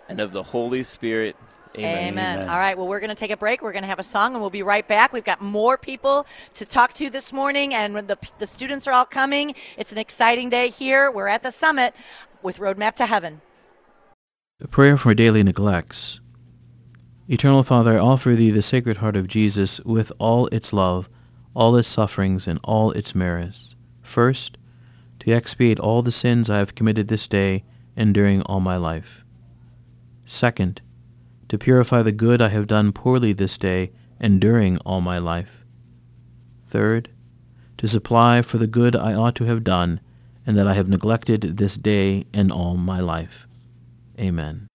[0.09, 1.35] and of the Holy Spirit.
[1.79, 2.07] Amen.
[2.09, 2.35] Amen.
[2.39, 2.49] Amen.
[2.49, 2.77] All right.
[2.77, 3.61] Well, we're going to take a break.
[3.61, 5.13] We're going to have a song, and we'll be right back.
[5.13, 8.93] We've got more people to talk to this morning, and when the, the students are
[8.93, 9.55] all coming.
[9.77, 11.11] It's an exciting day here.
[11.11, 11.93] We're at the summit
[12.41, 13.41] with Roadmap to Heaven.
[14.61, 16.19] A prayer for daily neglects.
[17.27, 21.09] Eternal Father, I offer thee the Sacred Heart of Jesus with all its love,
[21.53, 23.75] all its sufferings, and all its merits.
[24.01, 24.57] First,
[25.19, 27.63] to expiate all the sins I have committed this day
[27.95, 29.25] and during all my life.
[30.25, 30.81] Second,
[31.49, 35.65] to purify the good I have done poorly this day and during all my life.
[36.67, 37.09] Third,
[37.77, 39.99] to supply for the good I ought to have done
[40.45, 43.47] and that I have neglected this day and all my life.
[44.19, 44.67] Amen.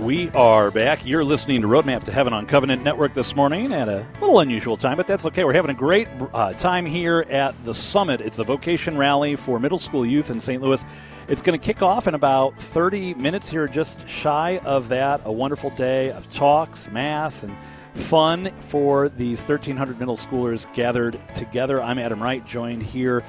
[0.00, 1.04] We are back.
[1.04, 4.78] You're listening to Roadmap to Heaven on Covenant Network this morning at a little unusual
[4.78, 5.44] time, but that's okay.
[5.44, 8.22] We're having a great uh, time here at the Summit.
[8.22, 10.62] It's a vocation rally for middle school youth in St.
[10.62, 10.82] Louis.
[11.28, 15.20] It's going to kick off in about 30 minutes here, just shy of that.
[15.26, 17.54] A wonderful day of talks, mass, and
[17.92, 21.82] fun for these 1,300 middle schoolers gathered together.
[21.82, 23.22] I'm Adam Wright, joined here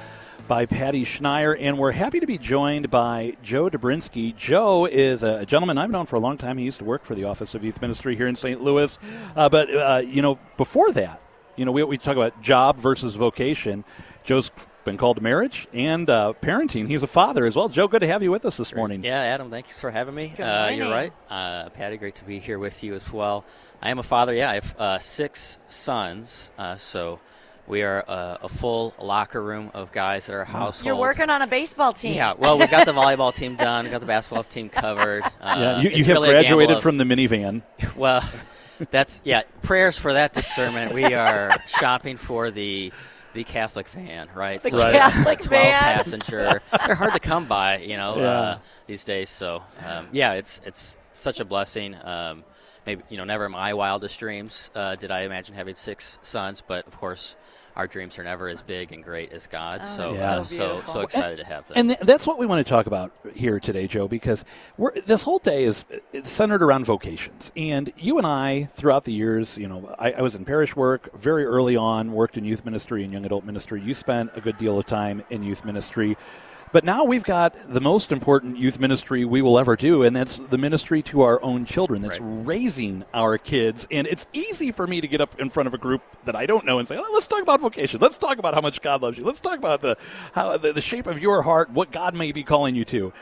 [0.48, 4.36] by Patty Schneier, and we're happy to be joined by Joe Dobrynski.
[4.36, 6.58] Joe is a gentleman I've known for a long time.
[6.58, 8.60] He used to work for the Office of Youth Ministry here in St.
[8.60, 8.98] Louis.
[9.36, 11.22] Uh, but, uh, you know, before that,
[11.56, 13.84] you know, we, we talk about job versus vocation.
[14.24, 14.50] Joe's
[14.84, 16.88] been called to marriage and uh, parenting.
[16.88, 17.68] He's a father as well.
[17.68, 19.04] Joe, good to have you with us this morning.
[19.04, 20.34] Yeah, Adam, thanks for having me.
[20.36, 21.12] Good uh, you're right.
[21.30, 23.44] Uh, Patty, great to be here with you as well.
[23.80, 24.34] I am a father.
[24.34, 26.50] Yeah, I have uh, six sons.
[26.58, 27.20] Uh, so
[27.66, 30.84] we are uh, a full locker room of guys that are household.
[30.86, 32.14] You're working on a baseball team.
[32.14, 33.84] Yeah, well, we got the volleyball team done.
[33.84, 35.22] We got the basketball team covered.
[35.40, 37.62] Uh, Yeah, you, you have really graduated of- from the minivan.
[37.96, 38.22] Well,
[38.90, 39.42] that's yeah.
[39.62, 40.92] Prayers for that discernment.
[40.92, 42.92] We are shopping for the
[43.34, 44.60] the Catholic van, right?
[44.60, 45.72] The So, Catholic a 12 van.
[45.80, 46.62] passenger.
[46.86, 48.22] They're hard to come by, you know, Yeah.
[48.30, 49.30] uh, these days.
[49.30, 51.94] So um, yeah, it's it's such a blessing.
[52.04, 52.44] Um,
[52.86, 56.62] maybe you know, never in my wildest dreams uh, did I imagine having six sons,
[56.66, 57.36] but of course.
[57.74, 60.30] Our dreams are never as big and great as God's, Oh, so Yeah.
[60.32, 61.78] uh, so so so excited to have them.
[61.78, 64.44] And th- that's what we want to talk about here today, Joe, because
[64.76, 67.50] we're, this whole day is is centered around vocations.
[67.56, 71.18] And you and I, throughout the years, you know, I, I was in parish work
[71.18, 73.80] very early on, worked in youth ministry and young adult ministry.
[73.80, 76.18] You spent a good deal of time in youth ministry.
[76.72, 80.38] But now we've got the most important youth ministry we will ever do, and that's
[80.38, 82.00] the ministry to our own children.
[82.00, 83.86] That's raising our kids.
[83.90, 86.46] And it's easy for me to get up in front of a group that I
[86.46, 88.00] don't know and say, oh, "Let's talk about vocation.
[88.00, 89.24] Let's talk about how much God loves you.
[89.24, 89.98] Let's talk about the
[90.32, 93.12] how the, the shape of your heart, what God may be calling you to."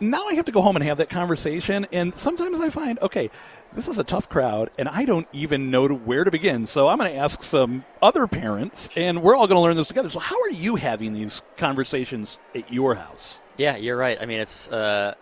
[0.00, 1.86] Now I have to go home and have that conversation.
[1.92, 3.30] And sometimes I find, okay,
[3.72, 6.66] this is a tough crowd, and I don't even know to where to begin.
[6.66, 9.88] So I'm going to ask some other parents, and we're all going to learn this
[9.88, 10.10] together.
[10.10, 13.38] So, how are you having these conversations at your house?
[13.56, 14.18] Yeah, you're right.
[14.20, 15.14] I mean, it's uh,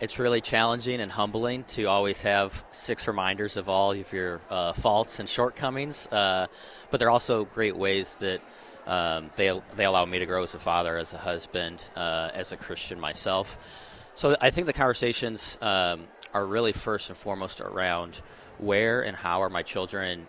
[0.00, 4.72] it's really challenging and humbling to always have six reminders of all of your uh,
[4.72, 6.08] faults and shortcomings.
[6.08, 6.48] Uh,
[6.90, 8.40] but they're also great ways that
[8.86, 12.52] um, they they allow me to grow as a father, as a husband, uh, as
[12.52, 14.10] a Christian myself.
[14.14, 18.20] So I think the conversations um, are really first and foremost around
[18.58, 20.26] where and how are my children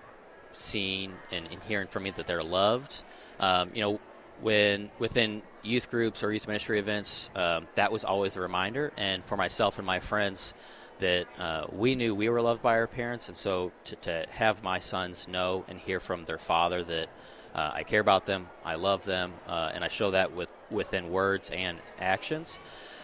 [0.51, 3.03] seeing and, and hearing from me that they're loved.
[3.39, 3.99] Um, you know,
[4.41, 8.91] when within youth groups or youth ministry events, um, that was always a reminder.
[8.97, 10.53] And for myself and my friends,
[10.99, 14.63] that uh, we knew we were loved by our parents, and so to, to have
[14.63, 17.09] my sons know and hear from their father that
[17.53, 21.11] uh, I care about them, I love them, uh, and I show that with within
[21.11, 22.59] words and actions.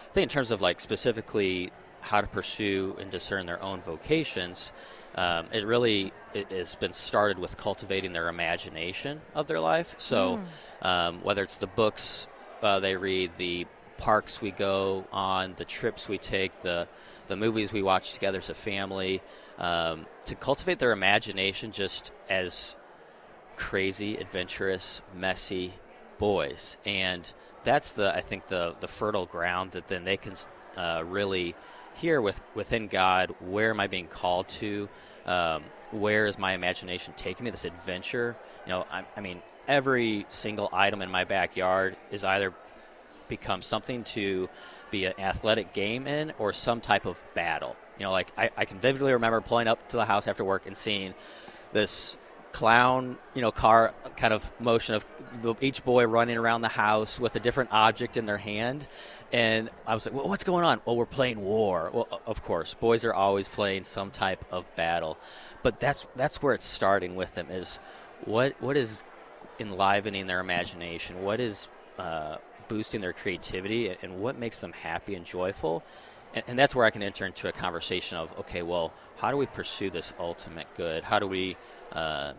[0.09, 4.71] I think in terms of like specifically how to pursue and discern their own vocations,
[5.15, 9.95] um, it really it has been started with cultivating their imagination of their life.
[9.97, 10.39] So
[10.81, 10.85] mm.
[10.85, 12.27] um, whether it's the books
[12.61, 16.87] uh, they read, the parks we go on, the trips we take, the
[17.27, 19.21] the movies we watch together as a family,
[19.59, 22.75] um, to cultivate their imagination just as
[23.59, 25.73] crazy, adventurous, messy
[26.17, 27.31] boys, and
[27.63, 30.33] that's the I think the the fertile ground that then they can
[30.77, 31.53] uh, really
[31.93, 33.35] hear with within God.
[33.41, 34.89] Where am I being called to?
[35.25, 37.51] Um, where is my imagination taking me?
[37.51, 38.87] This adventure, you know.
[38.89, 42.53] I, I mean, every single item in my backyard is either
[43.27, 44.49] become something to
[44.89, 47.75] be an athletic game in or some type of battle.
[47.97, 50.65] You know, like I, I can vividly remember pulling up to the house after work
[50.65, 51.13] and seeing
[51.73, 52.17] this
[52.59, 55.05] clown, you know, car kind of motion of
[55.41, 58.85] the, each boy running around the house with a different object in their hand.
[59.31, 60.81] And I was like, well, what's going on?
[60.85, 61.89] Well, we're playing war.
[61.93, 65.17] Well, of course, boys are always playing some type of battle.
[65.63, 67.79] But that's that's where it's starting with them is
[68.25, 69.05] what what is
[69.59, 71.23] enlivening their imagination?
[71.23, 75.83] What is uh, boosting their creativity and what makes them happy and joyful.
[76.33, 79.37] And, and, that's where I can enter into a conversation of, okay, well, how do
[79.37, 81.03] we pursue this ultimate good?
[81.03, 81.57] How do we
[81.91, 82.33] uh,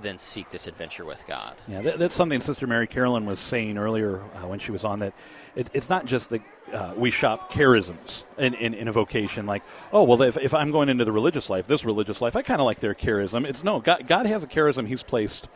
[0.00, 1.54] then seek this adventure with God?
[1.68, 4.98] Yeah, that, that's something Sister Mary Karolyn was saying earlier uh, when she was on
[5.00, 5.14] that.
[5.54, 9.62] It, it's not just that uh, we shop charisms in, in, in, a vocation, like,
[9.92, 12.60] oh, well, if, if I'm going into the religious life, this religious life, I kind
[12.60, 13.46] of like their charism.
[13.46, 15.48] It's no, God, God has a charism He's placed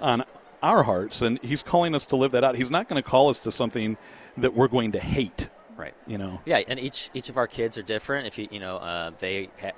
[0.00, 0.24] on
[0.62, 2.56] our hearts, and He's calling us to live that out.
[2.56, 3.96] He's not going to call us to something
[4.36, 5.48] that we're going to hate.
[5.76, 5.94] Right.
[6.06, 6.40] You know.
[6.46, 8.26] Yeah, and each each of our kids are different.
[8.26, 9.72] If you you know uh, they, ha-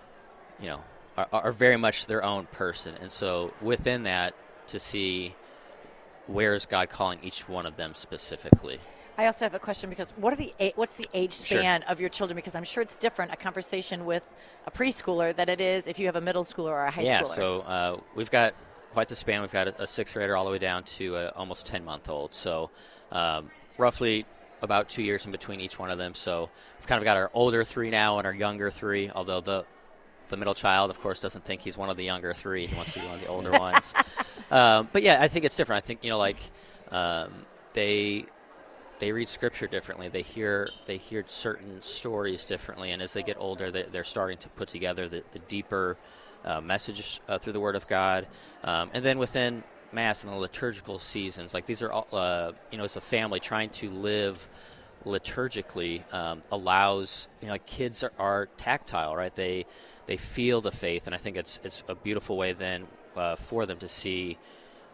[0.60, 0.80] you know,
[1.16, 4.34] are, are very much their own person, and so within that,
[4.68, 5.34] to see
[6.26, 8.80] where is God calling each one of them specifically.
[9.18, 11.90] I also have a question because what are the what's the age span sure.
[11.90, 12.36] of your children?
[12.36, 14.22] Because I'm sure it's different a conversation with
[14.66, 17.22] a preschooler than it is if you have a middle schooler or a high yeah,
[17.22, 17.28] schooler.
[17.28, 18.54] Yeah, so uh, we've got
[18.92, 19.40] quite the span.
[19.40, 22.10] We've got a, a sixth grader all the way down to a almost 10 month
[22.10, 22.34] old.
[22.34, 22.70] So
[23.10, 24.26] um, roughly
[24.62, 26.14] about two years in between each one of them.
[26.14, 29.64] So we've kind of got our older three now and our younger three, although the
[30.28, 32.66] the middle child, of course, doesn't think he's one of the younger three.
[32.66, 33.94] He wants to be one of the older ones.
[34.48, 35.82] Um, but yeah, I think it's different.
[35.82, 36.36] I think you know, like
[36.92, 37.32] um,
[37.72, 38.26] they
[38.98, 40.08] they read scripture differently.
[40.08, 44.38] They hear they hear certain stories differently, and as they get older, they, are starting
[44.38, 45.96] to put together the, the deeper
[46.44, 48.28] uh, message uh, through the Word of God,
[48.64, 52.78] um, and then within Mass and the liturgical seasons, like these are all, uh, you
[52.78, 54.48] know, as a family trying to live
[55.04, 59.34] liturgically um, allows you know like kids are, are, tactile, right?
[59.34, 59.66] They
[60.06, 63.66] they feel the faith, and I think it's it's a beautiful way then uh, for
[63.66, 64.38] them to see.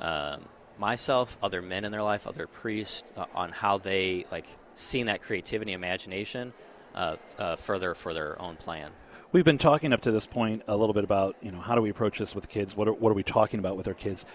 [0.01, 0.43] Um,
[0.79, 5.23] myself, other men in their life, other priests, uh, on how they like seeing that
[5.23, 6.53] creativity, imagination,
[6.95, 8.91] uh, uh, further for their own plan.
[9.33, 11.83] We've been talking up to this point a little bit about you know how do
[11.83, 12.77] we approach this with kids?
[12.77, 14.27] What are, what are we talking about with our kids?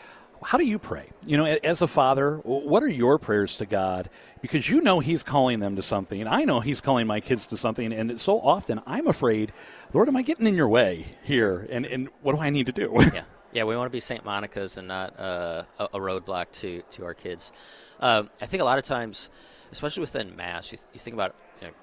[0.43, 1.10] How do you pray?
[1.26, 4.10] You know, as a father, what are your prayers to God?
[4.41, 6.28] Because you know He's calling them to something.
[6.28, 9.52] I know He's calling my kids to something, and so often I'm afraid,
[9.93, 11.67] Lord, am I getting in your way here?
[11.69, 12.91] And and what do I need to do?
[13.13, 16.82] yeah, yeah, we want to be Saint Monica's and not uh, a, a roadblock to
[16.91, 17.52] to our kids.
[18.00, 19.30] Um, I think a lot of times,
[19.71, 21.73] especially within Mass, you, th- you think about you know,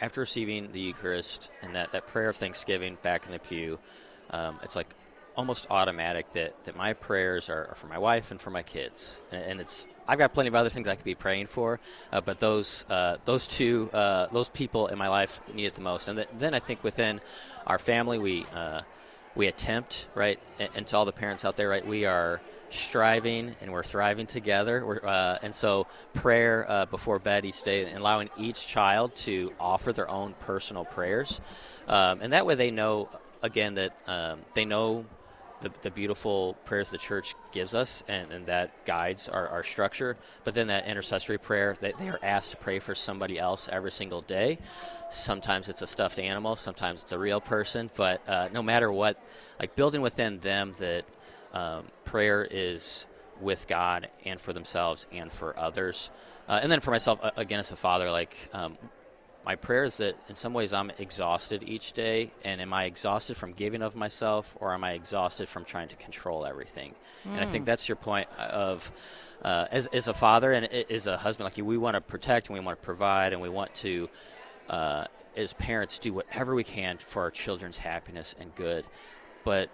[0.00, 3.78] after receiving the Eucharist and that, that prayer of thanksgiving back in the pew,
[4.30, 4.94] um, it's like
[5.36, 9.20] almost automatic that, that my prayers are, for my wife and for my kids.
[9.32, 11.80] And, and, it's I've got plenty of other things I could be praying for,
[12.12, 15.80] uh, but those uh, those two uh, those people in my life need it the
[15.82, 16.08] most.
[16.08, 17.20] And th- then I think within
[17.66, 18.82] our family we uh,
[19.34, 22.40] we attempt right, and, and to all the parents out there, right, we are
[22.70, 25.06] striving and we're thriving together.
[25.06, 29.92] Uh, and so, prayer uh, before bed each day, and allowing each child to offer
[29.92, 31.40] their own personal prayers.
[31.88, 33.08] Um, and that way, they know,
[33.42, 35.04] again, that um, they know
[35.60, 40.16] the, the beautiful prayers the church gives us, and, and that guides our, our structure.
[40.44, 43.90] But then that intercessory prayer, that they are asked to pray for somebody else every
[43.90, 44.58] single day.
[45.10, 47.90] Sometimes it's a stuffed animal, sometimes it's a real person.
[47.96, 49.22] But uh, no matter what,
[49.58, 51.04] like building within them that
[51.52, 53.06] um, prayer is
[53.40, 56.10] with God and for themselves and for others.
[56.48, 58.76] Uh, and then for myself, again, as a father, like um,
[59.44, 62.30] my prayer is that in some ways I'm exhausted each day.
[62.44, 65.96] And am I exhausted from giving of myself or am I exhausted from trying to
[65.96, 66.94] control everything?
[67.26, 67.32] Mm.
[67.32, 67.66] And I think mm.
[67.66, 68.90] that's your point of.
[69.42, 72.48] Uh, as, as a father and as a husband, like you, we want to protect
[72.48, 74.06] and we want to provide and we want to,
[74.68, 78.84] uh, as parents, do whatever we can for our children's happiness and good.
[79.42, 79.70] But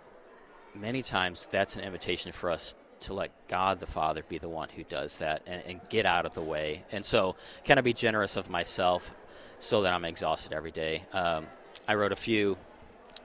[0.72, 4.68] many times that's an invitation for us to let God the Father be the one
[4.68, 6.84] who does that and, and get out of the way.
[6.92, 9.10] And so, can I be generous of myself
[9.58, 11.02] so that I'm exhausted every day.
[11.12, 11.46] Um,
[11.88, 12.56] I wrote a few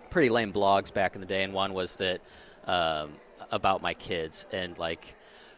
[0.09, 2.21] pretty lame blogs back in the day, and one was that
[2.65, 3.13] um,
[3.51, 5.15] about my kids and like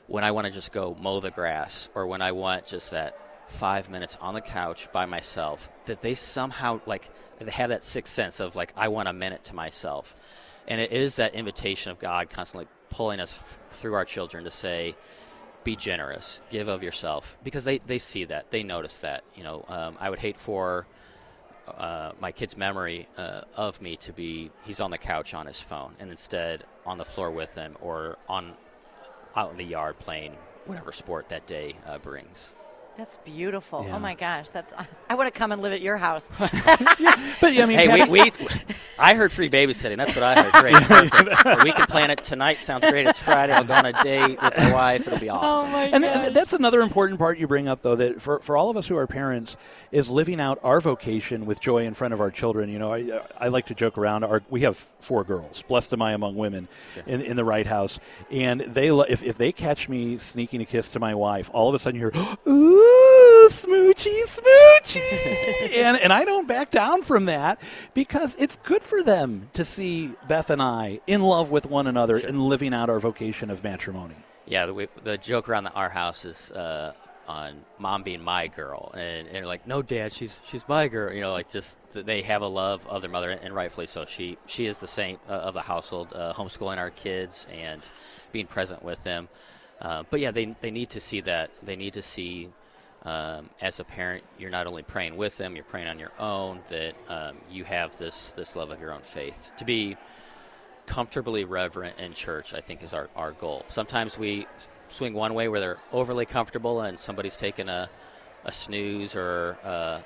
[0.07, 3.17] when I want to just go mow the grass or when I want just that
[3.47, 7.09] five minutes on the couch by myself, that they somehow like
[7.39, 10.15] they have that sixth sense of like I want a minute to myself,
[10.67, 14.51] and it is that invitation of God constantly pulling us f- through our children to
[14.51, 14.95] say
[15.63, 19.23] be generous, give of yourself, because they, they see that, they notice that.
[19.35, 20.85] You know, um, I would hate for
[21.67, 25.61] uh, my kid's memory uh, of me to be he's on the couch on his
[25.61, 28.53] phone, and instead on the floor with him or on
[29.35, 30.35] out in the yard playing
[30.65, 32.51] whatever sport that day uh, brings.
[32.95, 33.79] That's beautiful.
[33.79, 33.95] Oh yeah.
[33.95, 34.71] Oh my gosh, that's
[35.09, 36.29] I want to come and live at your house.
[36.39, 38.31] yeah, but I mean, hey, we, we,
[38.99, 39.97] I heard free babysitting.
[39.97, 40.51] That's what I heard.
[40.53, 42.61] Great, we can plan it tonight.
[42.61, 43.07] Sounds great.
[43.07, 43.53] It's Friday.
[43.53, 45.07] I'll go on a date with my wife.
[45.07, 45.73] It'll be oh awesome.
[45.73, 48.69] Oh and th- that's another important part you bring up, though, that for for all
[48.69, 49.57] of us who are parents,
[49.91, 52.69] is living out our vocation with joy in front of our children.
[52.69, 54.23] You know, I, I like to joke around.
[54.23, 55.63] Our we have four girls.
[55.63, 57.03] Blessed am I among women sure.
[57.07, 60.89] in in the right house, and they if if they catch me sneaking a kiss
[60.89, 62.82] to my wife, all of a sudden you hear ooh
[63.49, 65.71] smoochy, smoochy.
[65.75, 67.59] and, and I don't back down from that
[67.93, 72.19] because it's good for them to see Beth and I in love with one another
[72.19, 72.29] sure.
[72.29, 74.15] and living out our vocation of matrimony.
[74.45, 76.93] Yeah, the, the joke around the, our house is uh,
[77.27, 81.13] on mom being my girl, and, and like, no, dad, she's she's my girl.
[81.13, 84.05] You know, like just they have a love of their mother, and rightfully so.
[84.05, 87.87] She she is the saint uh, of the household, uh, homeschooling our kids and
[88.31, 89.29] being present with them.
[89.81, 91.51] Uh, but yeah, they they need to see that.
[91.63, 92.49] They need to see
[93.03, 96.61] um, as a parent, you're not only praying with them, you're praying on your own.
[96.69, 99.51] That um, you have this this love of your own faith.
[99.57, 99.97] To be
[100.85, 103.63] comfortably reverent in church, I think, is our, our goal.
[103.67, 104.47] Sometimes we
[104.89, 107.89] swing one way where they're overly comfortable and somebody's taking a,
[108.45, 110.01] a snooze or uh,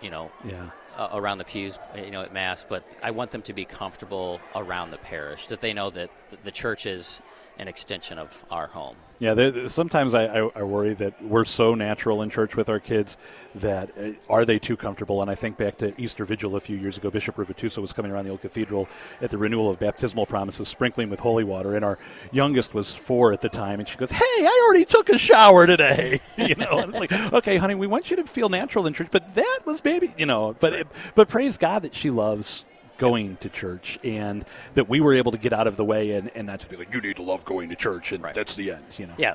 [0.00, 0.70] you know yeah.
[0.96, 2.64] uh, around the pews, you know, at mass.
[2.68, 6.10] But I want them to be comfortable around the parish, that they know that
[6.44, 7.20] the church is
[7.58, 8.96] an extension of our home.
[9.18, 13.16] Yeah, sometimes I, I, worry that we're so natural in church with our kids
[13.54, 15.22] that uh, are they too comfortable?
[15.22, 17.08] And I think back to Easter Vigil a few years ago.
[17.08, 18.88] Bishop Rivituso was coming around the old cathedral
[19.20, 21.76] at the renewal of baptismal promises, sprinkling with holy water.
[21.76, 21.98] And our
[22.32, 25.68] youngest was four at the time, and she goes, "Hey, I already took a shower
[25.68, 28.92] today." you know, and it's like, okay, honey, we want you to feel natural in
[28.92, 30.56] church, but that was baby, you know.
[30.58, 32.64] But but praise God that she loves
[33.02, 34.44] going to church and
[34.74, 36.76] that we were able to get out of the way and, and not to be
[36.76, 38.32] like, you need to love going to church and right.
[38.32, 39.14] that's the end, you know.
[39.18, 39.34] Yeah.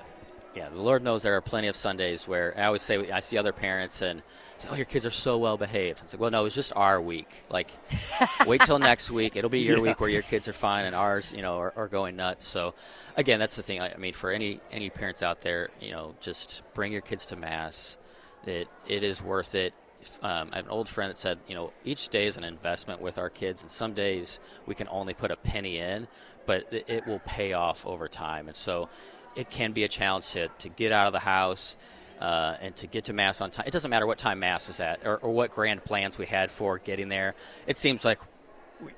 [0.55, 3.37] Yeah, the Lord knows there are plenty of Sundays where I always say I see
[3.37, 4.23] other parents and
[4.57, 6.99] say, "Oh, your kids are so well behaved." It's like, well, no, it's just our
[6.99, 7.43] week.
[7.51, 7.69] Like,
[8.47, 9.83] wait till next week; it'll be your yeah.
[9.83, 12.43] week where your kids are fine and ours, you know, are, are going nuts.
[12.47, 12.73] So,
[13.17, 13.81] again, that's the thing.
[13.81, 17.27] I, I mean, for any any parents out there, you know, just bring your kids
[17.27, 17.99] to mass.
[18.47, 19.75] It it is worth it
[20.21, 23.01] um, I have an old friend that said, you know, each day is an investment
[23.01, 26.07] with our kids, and some days we can only put a penny in,
[26.45, 28.47] but it, it will pay off over time.
[28.47, 28.89] And so
[29.35, 31.77] it can be a challenge to, to get out of the house
[32.19, 33.65] uh, and to get to Mass on time.
[33.67, 36.49] It doesn't matter what time Mass is at or, or what grand plans we had
[36.49, 37.35] for getting there.
[37.67, 38.19] It seems like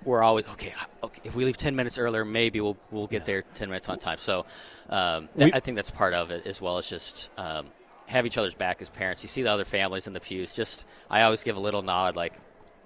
[0.03, 1.22] we're always okay, okay.
[1.24, 3.26] If we leave ten minutes earlier, maybe we'll we'll get yeah.
[3.26, 4.18] there ten minutes on time.
[4.18, 4.45] So
[4.89, 7.68] um, th- I think that's part of it, as well as just um,
[8.10, 9.24] have each other's back as parents.
[9.24, 10.55] You see the other families in the pews.
[10.55, 12.34] Just I always give a little nod, like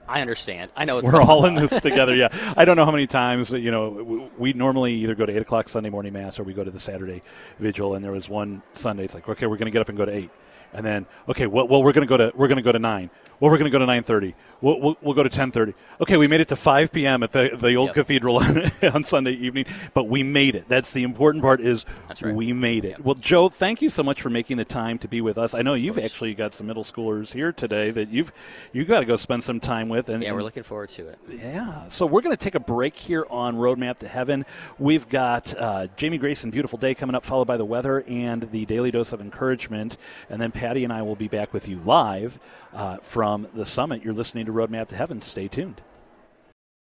[0.08, 0.70] I understand.
[0.76, 2.14] I know we're all in this together.
[2.14, 5.42] Yeah, I don't know how many times you know we normally either go to eight
[5.42, 7.22] o'clock Sunday morning mass or we go to the Saturday
[7.58, 7.96] vigil.
[7.96, 9.06] And there was one Sunday.
[9.06, 10.30] It's like okay, we're going to get up and go to eight.
[10.74, 12.80] And then okay, well, well we're going to go to we're going to go to
[12.80, 13.10] nine.
[13.40, 14.36] Well, we're going to go to nine thirty.
[14.62, 15.74] We'll, we'll, we'll, go to ten thirty.
[16.00, 17.24] Okay, we made it to five p.m.
[17.24, 17.96] at the the old yep.
[17.96, 20.70] cathedral on, on, Sunday evening, but we made it.
[20.70, 21.60] That's the important part.
[21.60, 21.86] Is
[22.22, 22.34] right.
[22.34, 22.92] we made it.
[22.92, 23.00] Yep.
[23.02, 25.54] Well, Joe, thank you so much for making the time to be with us.
[25.54, 28.32] I know you've actually got some middle schoolers here today that you've
[28.72, 30.08] you got to go spend some time with.
[30.08, 31.20] And yeah, we're looking forward to it.
[31.28, 34.46] Yeah, so we're going to take a break here on Roadmap to Heaven.
[34.80, 38.66] We've got uh, Jamie Grayson, beautiful day coming up, followed by the weather and the
[38.66, 39.98] daily dose of encouragement,
[40.30, 42.40] and then Patty and I will be back with you live
[42.74, 44.02] uh, from the summit.
[44.02, 45.20] You're listening to Roadmap to Heaven.
[45.20, 45.82] Stay tuned.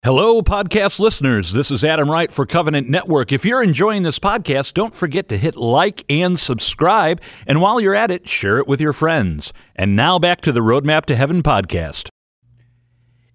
[0.03, 1.53] Hello, podcast listeners.
[1.53, 3.31] This is Adam Wright for Covenant Network.
[3.31, 7.21] If you're enjoying this podcast, don't forget to hit like and subscribe.
[7.47, 9.53] And while you're at it, share it with your friends.
[9.77, 12.09] And now back to the Roadmap to Heaven podcast.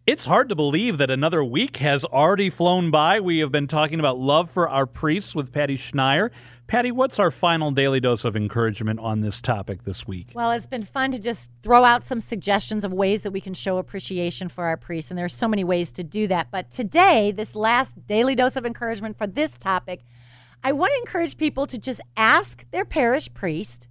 [0.06, 3.22] It's hard to believe that another week has already flown by.
[3.22, 6.30] We have been talking about love for our priests with Patty Schneier.
[6.68, 10.32] Patty, what's our final daily dose of encouragement on this topic this week?
[10.36, 13.54] Well, it's been fun to just throw out some suggestions of ways that we can
[13.54, 16.52] show appreciation for our priests, and there are so many ways to do that.
[16.52, 20.02] But today, this last daily dose of encouragement for this topic,
[20.66, 23.88] I want to encourage people to just ask their parish priest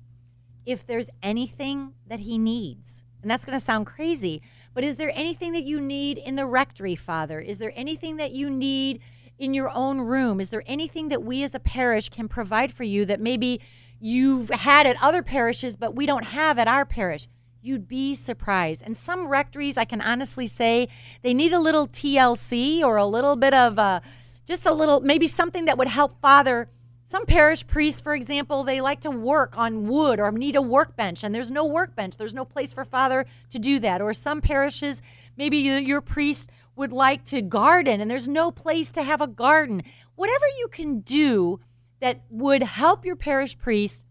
[0.66, 3.02] if there's anything that he needs.
[3.22, 4.42] And that's going to sound crazy
[4.75, 7.41] but is there anything that you need in the rectory, Father?
[7.41, 9.01] Is there anything that you need
[9.39, 10.41] in your own room?
[10.41, 13.61] Is there anything that we as a parish can provide for you that maybe
[14.01, 17.29] you've had at other parishes, but we don't have at our parish?
[17.61, 18.83] You'd be surprised.
[18.85, 20.89] And some rectories, I can honestly say,
[21.23, 24.01] they need a little TLC or a little bit of uh,
[24.47, 26.68] just a little, maybe something that would help Father
[27.12, 31.22] some parish priests, for example, they like to work on wood or need a workbench,
[31.22, 32.16] and there's no workbench.
[32.16, 34.00] There's no place for father to do that.
[34.00, 35.02] Or some parishes,
[35.36, 39.82] maybe your priest would like to garden, and there's no place to have a garden.
[40.14, 41.60] Whatever you can do
[42.00, 44.06] that would help your parish priest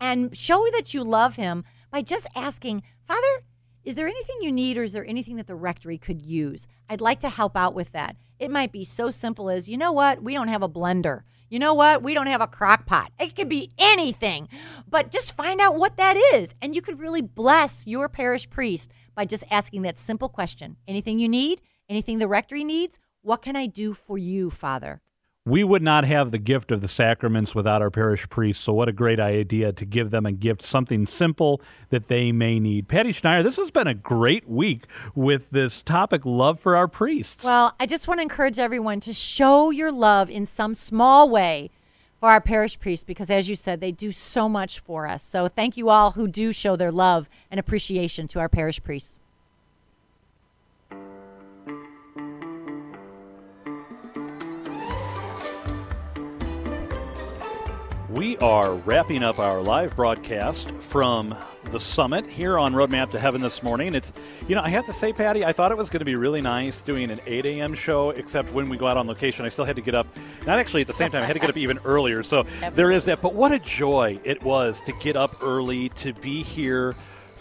[0.00, 1.62] and show that you love him
[1.92, 3.44] by just asking, Father,
[3.84, 6.66] is there anything you need, or is there anything that the rectory could use?
[6.90, 8.16] I'd like to help out with that.
[8.40, 11.58] It might be so simple as, you know what, we don't have a blender you
[11.58, 12.02] know what?
[12.02, 13.12] We don't have a crock pot.
[13.20, 14.48] It could be anything,
[14.88, 16.54] but just find out what that is.
[16.60, 21.18] And you could really bless your parish priest by just asking that simple question Anything
[21.18, 21.60] you need?
[21.88, 22.98] Anything the rectory needs?
[23.22, 25.00] What can I do for you, Father?
[25.46, 28.64] We would not have the gift of the sacraments without our parish priests.
[28.64, 32.58] So, what a great idea to give them a gift, something simple that they may
[32.58, 32.88] need.
[32.88, 37.44] Patty Schneier, this has been a great week with this topic love for our priests.
[37.44, 41.70] Well, I just want to encourage everyone to show your love in some small way
[42.18, 45.22] for our parish priests because, as you said, they do so much for us.
[45.22, 49.18] So, thank you all who do show their love and appreciation to our parish priests.
[58.14, 61.36] We are wrapping up our live broadcast from
[61.72, 63.92] the summit here on Roadmap to Heaven this morning.
[63.92, 64.12] It's,
[64.46, 66.40] you know, I have to say, Patty, I thought it was going to be really
[66.40, 67.74] nice doing an 8 a.m.
[67.74, 70.06] show, except when we go out on location, I still had to get up,
[70.46, 72.22] not actually at the same time, I had to get up even earlier.
[72.22, 72.44] So
[72.74, 73.20] there is that.
[73.20, 76.94] But what a joy it was to get up early, to be here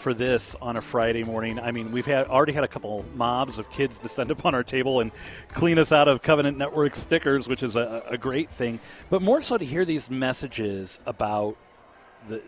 [0.04, 1.58] for this on a Friday morning.
[1.58, 5.00] I mean, we've had already had a couple mobs of kids descend upon our table
[5.00, 5.12] and
[5.48, 8.82] clean us out of Covenant Network stickers, which is a, a great thing.
[9.10, 11.56] But more so to hear these messages about
[12.28, 12.42] the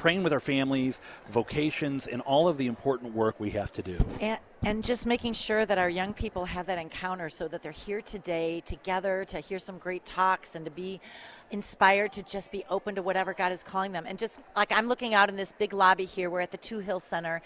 [0.00, 0.98] praying with our families,
[1.28, 3.98] vocations, and all of the important work we have to do.
[4.18, 7.70] And, and just making sure that our young people have that encounter so that they're
[7.70, 11.02] here today together to hear some great talks and to be
[11.50, 14.04] inspired to just be open to whatever God is calling them.
[14.06, 17.02] And just like I'm looking out in this big lobby here, we're at the Touhill
[17.02, 17.42] Center,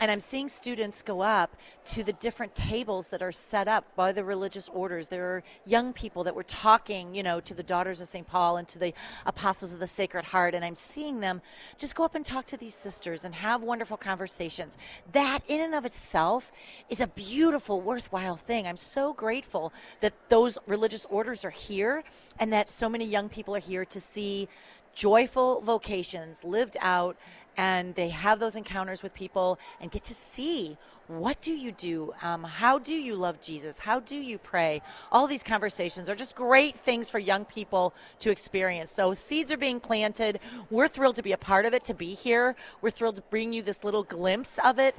[0.00, 4.10] and I'm seeing students go up to the different tables that are set up by
[4.10, 5.06] the religious orders.
[5.06, 8.26] There are young people that were talking, you know, to the daughters of St.
[8.26, 8.92] Paul and to the
[9.24, 11.40] apostles of the Sacred Heart, and I'm seeing them
[11.78, 14.76] just go up and talk to these sisters and have wonderful conversations.
[15.12, 16.50] That, in and of itself,
[16.88, 18.66] is a beautiful, worthwhile thing.
[18.66, 22.02] I'm so grateful that those religious orders are here
[22.40, 24.48] and that so many young people are here to see
[24.94, 27.16] joyful vocations lived out
[27.56, 30.76] and they have those encounters with people and get to see
[31.06, 32.14] what do you do?
[32.22, 33.78] Um, how do you love jesus?
[33.78, 34.80] How do you pray?
[35.12, 38.90] All these conversations are just great things for young people to experience.
[38.90, 40.40] So seeds are being planted.
[40.70, 42.56] We're thrilled to be a part of it to be here.
[42.80, 44.96] We're thrilled to bring you this little glimpse of it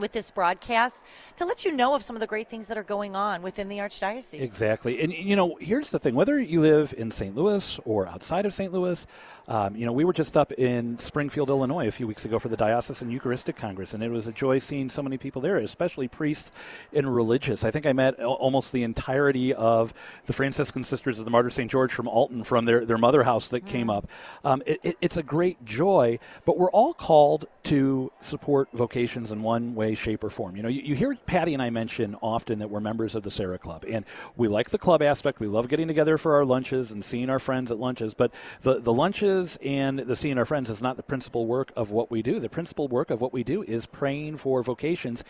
[0.00, 1.04] with this broadcast
[1.36, 3.68] to let you know of some of the great things that are going on within
[3.68, 4.40] the Archdiocese.
[4.40, 5.00] Exactly.
[5.00, 7.36] And, you know, here's the thing whether you live in St.
[7.36, 8.72] Louis or outside of St.
[8.72, 9.06] Louis,
[9.48, 12.48] um, you know, we were just up in Springfield, Illinois a few weeks ago for
[12.48, 16.08] the Diocesan Eucharistic Congress, and it was a joy seeing so many people there, especially
[16.08, 16.52] priests
[16.92, 17.64] and religious.
[17.64, 19.92] I think I met almost the entirety of
[20.26, 21.70] the Franciscan Sisters of the Martyr St.
[21.70, 23.68] George from Alton, from their, their mother house that mm.
[23.68, 24.08] came up.
[24.44, 29.42] Um, it, it, it's a great joy, but we're all called to support vocations in
[29.42, 30.56] one way way, shape, or form.
[30.56, 33.30] You know, you, you hear Patty and I mention often that we're members of the
[33.30, 34.04] Serra Club, and
[34.36, 35.40] we like the club aspect.
[35.40, 38.32] We love getting together for our lunches and seeing our friends at lunches, but
[38.62, 42.10] the, the lunches and the seeing our friends is not the principal work of what
[42.10, 42.38] we do.
[42.40, 45.24] The principal work of what we do is praying for vocations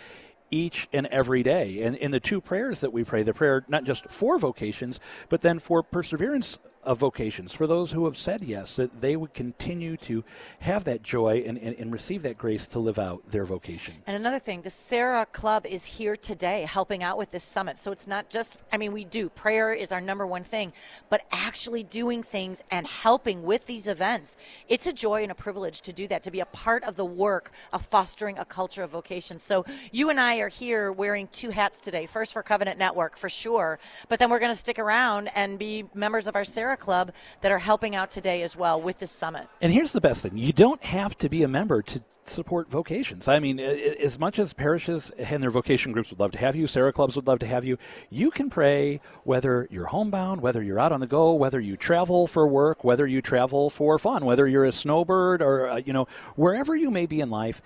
[0.51, 1.83] each and every day.
[1.83, 4.99] And in the two prayers that we pray, the prayer not just for vocations,
[5.29, 9.35] but then for perseverance of vocations, for those who have said yes, that they would
[9.35, 10.25] continue to
[10.61, 13.95] have that joy and, and, and, receive that grace to live out their vocation.
[14.07, 17.77] And another thing, the Serra Club is here today helping out with this summit.
[17.77, 20.73] So it's not just, I mean, we do, prayer is our number one thing,
[21.11, 24.39] but actually doing things and helping with these events.
[24.69, 27.05] It's a joy and a privilege to do that, to be a part of the
[27.05, 29.39] work of fostering a culture of vocation.
[29.39, 32.07] So you and I are here wearing two hats today.
[32.07, 33.79] First for Covenant Network, for sure,
[34.09, 37.51] but then we're going to stick around and be members of our Serra Club that
[37.51, 39.49] are helping out today as well with this summit.
[39.61, 43.27] And here's the best thing you don't have to be a member to support vocations.
[43.27, 46.69] I mean, as much as parishes and their vocation groups would love to have you,
[46.69, 47.77] Serra clubs would love to have you,
[48.09, 52.29] you can pray whether you're homebound, whether you're out on the go, whether you travel
[52.29, 56.07] for work, whether you travel for fun, whether you're a snowbird or, uh, you know,
[56.37, 57.61] wherever you may be in life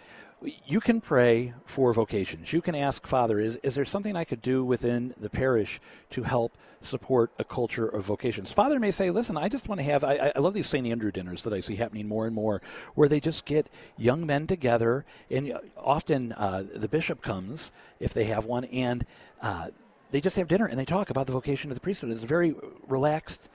[0.66, 2.52] you can pray for vocations.
[2.52, 5.80] You can ask, Father, is, is there something I could do within the parish
[6.10, 8.52] to help support a culture of vocations?
[8.52, 10.86] Father may say, listen, I just want to have, I, I love these St.
[10.86, 12.62] Andrew dinners that I see happening more and more,
[12.94, 18.24] where they just get young men together, and often uh, the bishop comes, if they
[18.24, 19.06] have one, and
[19.40, 19.68] uh,
[20.10, 22.10] they just have dinner and they talk about the vocation of the priesthood.
[22.10, 22.54] It's a very
[22.86, 23.50] relaxed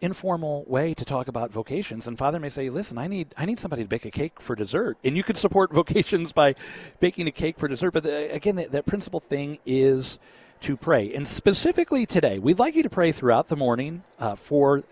[0.00, 3.58] informal way to talk about vocations and father may say listen i need i need
[3.58, 6.54] somebody to bake a cake for dessert and you could support vocations by
[7.00, 10.18] baking a cake for dessert but the, again that, that principal thing is
[10.60, 14.82] to pray and specifically today we'd like you to pray throughout the morning uh, for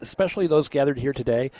[0.00, 1.50] especially those gathered here today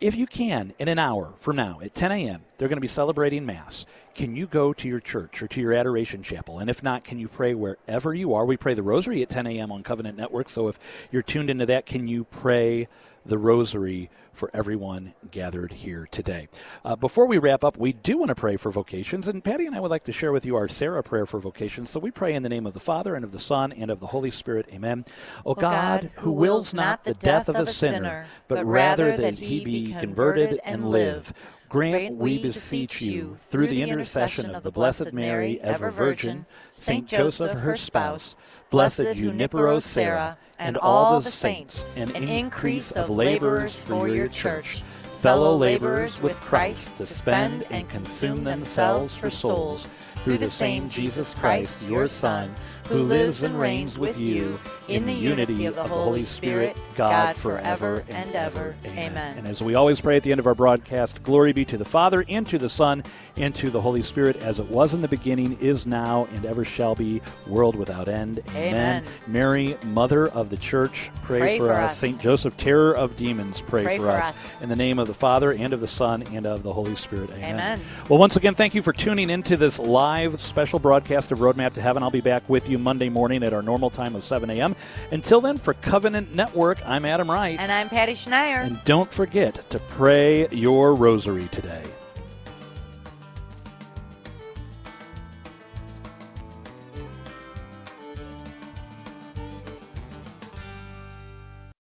[0.00, 2.88] if you can, in an hour from now at 10 a.m., they're going to be
[2.88, 3.84] celebrating Mass.
[4.14, 6.58] Can you go to your church or to your adoration chapel?
[6.58, 8.44] And if not, can you pray wherever you are?
[8.44, 9.72] We pray the Rosary at 10 a.m.
[9.72, 10.48] on Covenant Network.
[10.48, 10.78] So if
[11.10, 12.88] you're tuned into that, can you pray
[13.26, 16.48] the rosary for everyone gathered here today.
[16.84, 19.76] Uh, before we wrap up, we do want to pray for vocations, and Patty and
[19.76, 21.90] I would like to share with you our Serra prayer for vocations.
[21.90, 24.00] So we pray in the name of the Father, and of the Son, and of
[24.00, 24.68] the Holy Spirit.
[24.72, 25.04] Amen.
[25.46, 29.64] O God, God, who wills not the death of a sinner, but rather that he
[29.64, 31.32] be converted and live,
[31.74, 37.58] grant, we beseech you, through the intercession of the Blessed Mary, ever Virgin, Saint Joseph,
[37.58, 38.36] her spouse,
[38.70, 44.82] Blessed Junipero Serra, and all the saints, an increase of laborers for your church,
[45.18, 51.34] fellow laborers with Christ to spend and consume themselves for souls, through the same Jesus
[51.34, 52.54] Christ, your Son,
[52.86, 54.58] who lives and reigns with you
[54.88, 58.76] in the unity of the Holy Spirit, God forever and ever.
[58.86, 59.38] Amen.
[59.38, 61.84] And as we always pray at the end of our broadcast, glory be to the
[61.84, 63.02] Father, and to the Son,
[63.36, 66.64] and to the Holy Spirit, as it was in the beginning, is now, and ever
[66.64, 68.40] shall be, world without end.
[68.50, 68.74] Amen.
[68.74, 69.04] Amen.
[69.26, 71.96] Mary, Mother of the Church, pray, pray for, for us.
[71.96, 74.56] Saint Joseph, terror of demons, pray, pray for, for us.
[74.56, 74.62] us.
[74.62, 77.30] In the name of the Father, and of the Son, and of the Holy Spirit.
[77.32, 77.54] Amen.
[77.54, 77.80] Amen.
[78.08, 81.80] Well, once again, thank you for tuning into this live special broadcast of Roadmap to
[81.80, 82.02] Heaven.
[82.02, 84.74] I'll be back with you Monday morning at our normal time of 7 a.m.
[85.12, 87.58] Until then, for Covenant Network, I'm Adam Wright.
[87.58, 88.64] And I'm Patty Schneier.
[88.64, 91.84] And don't forget to pray your rosary today.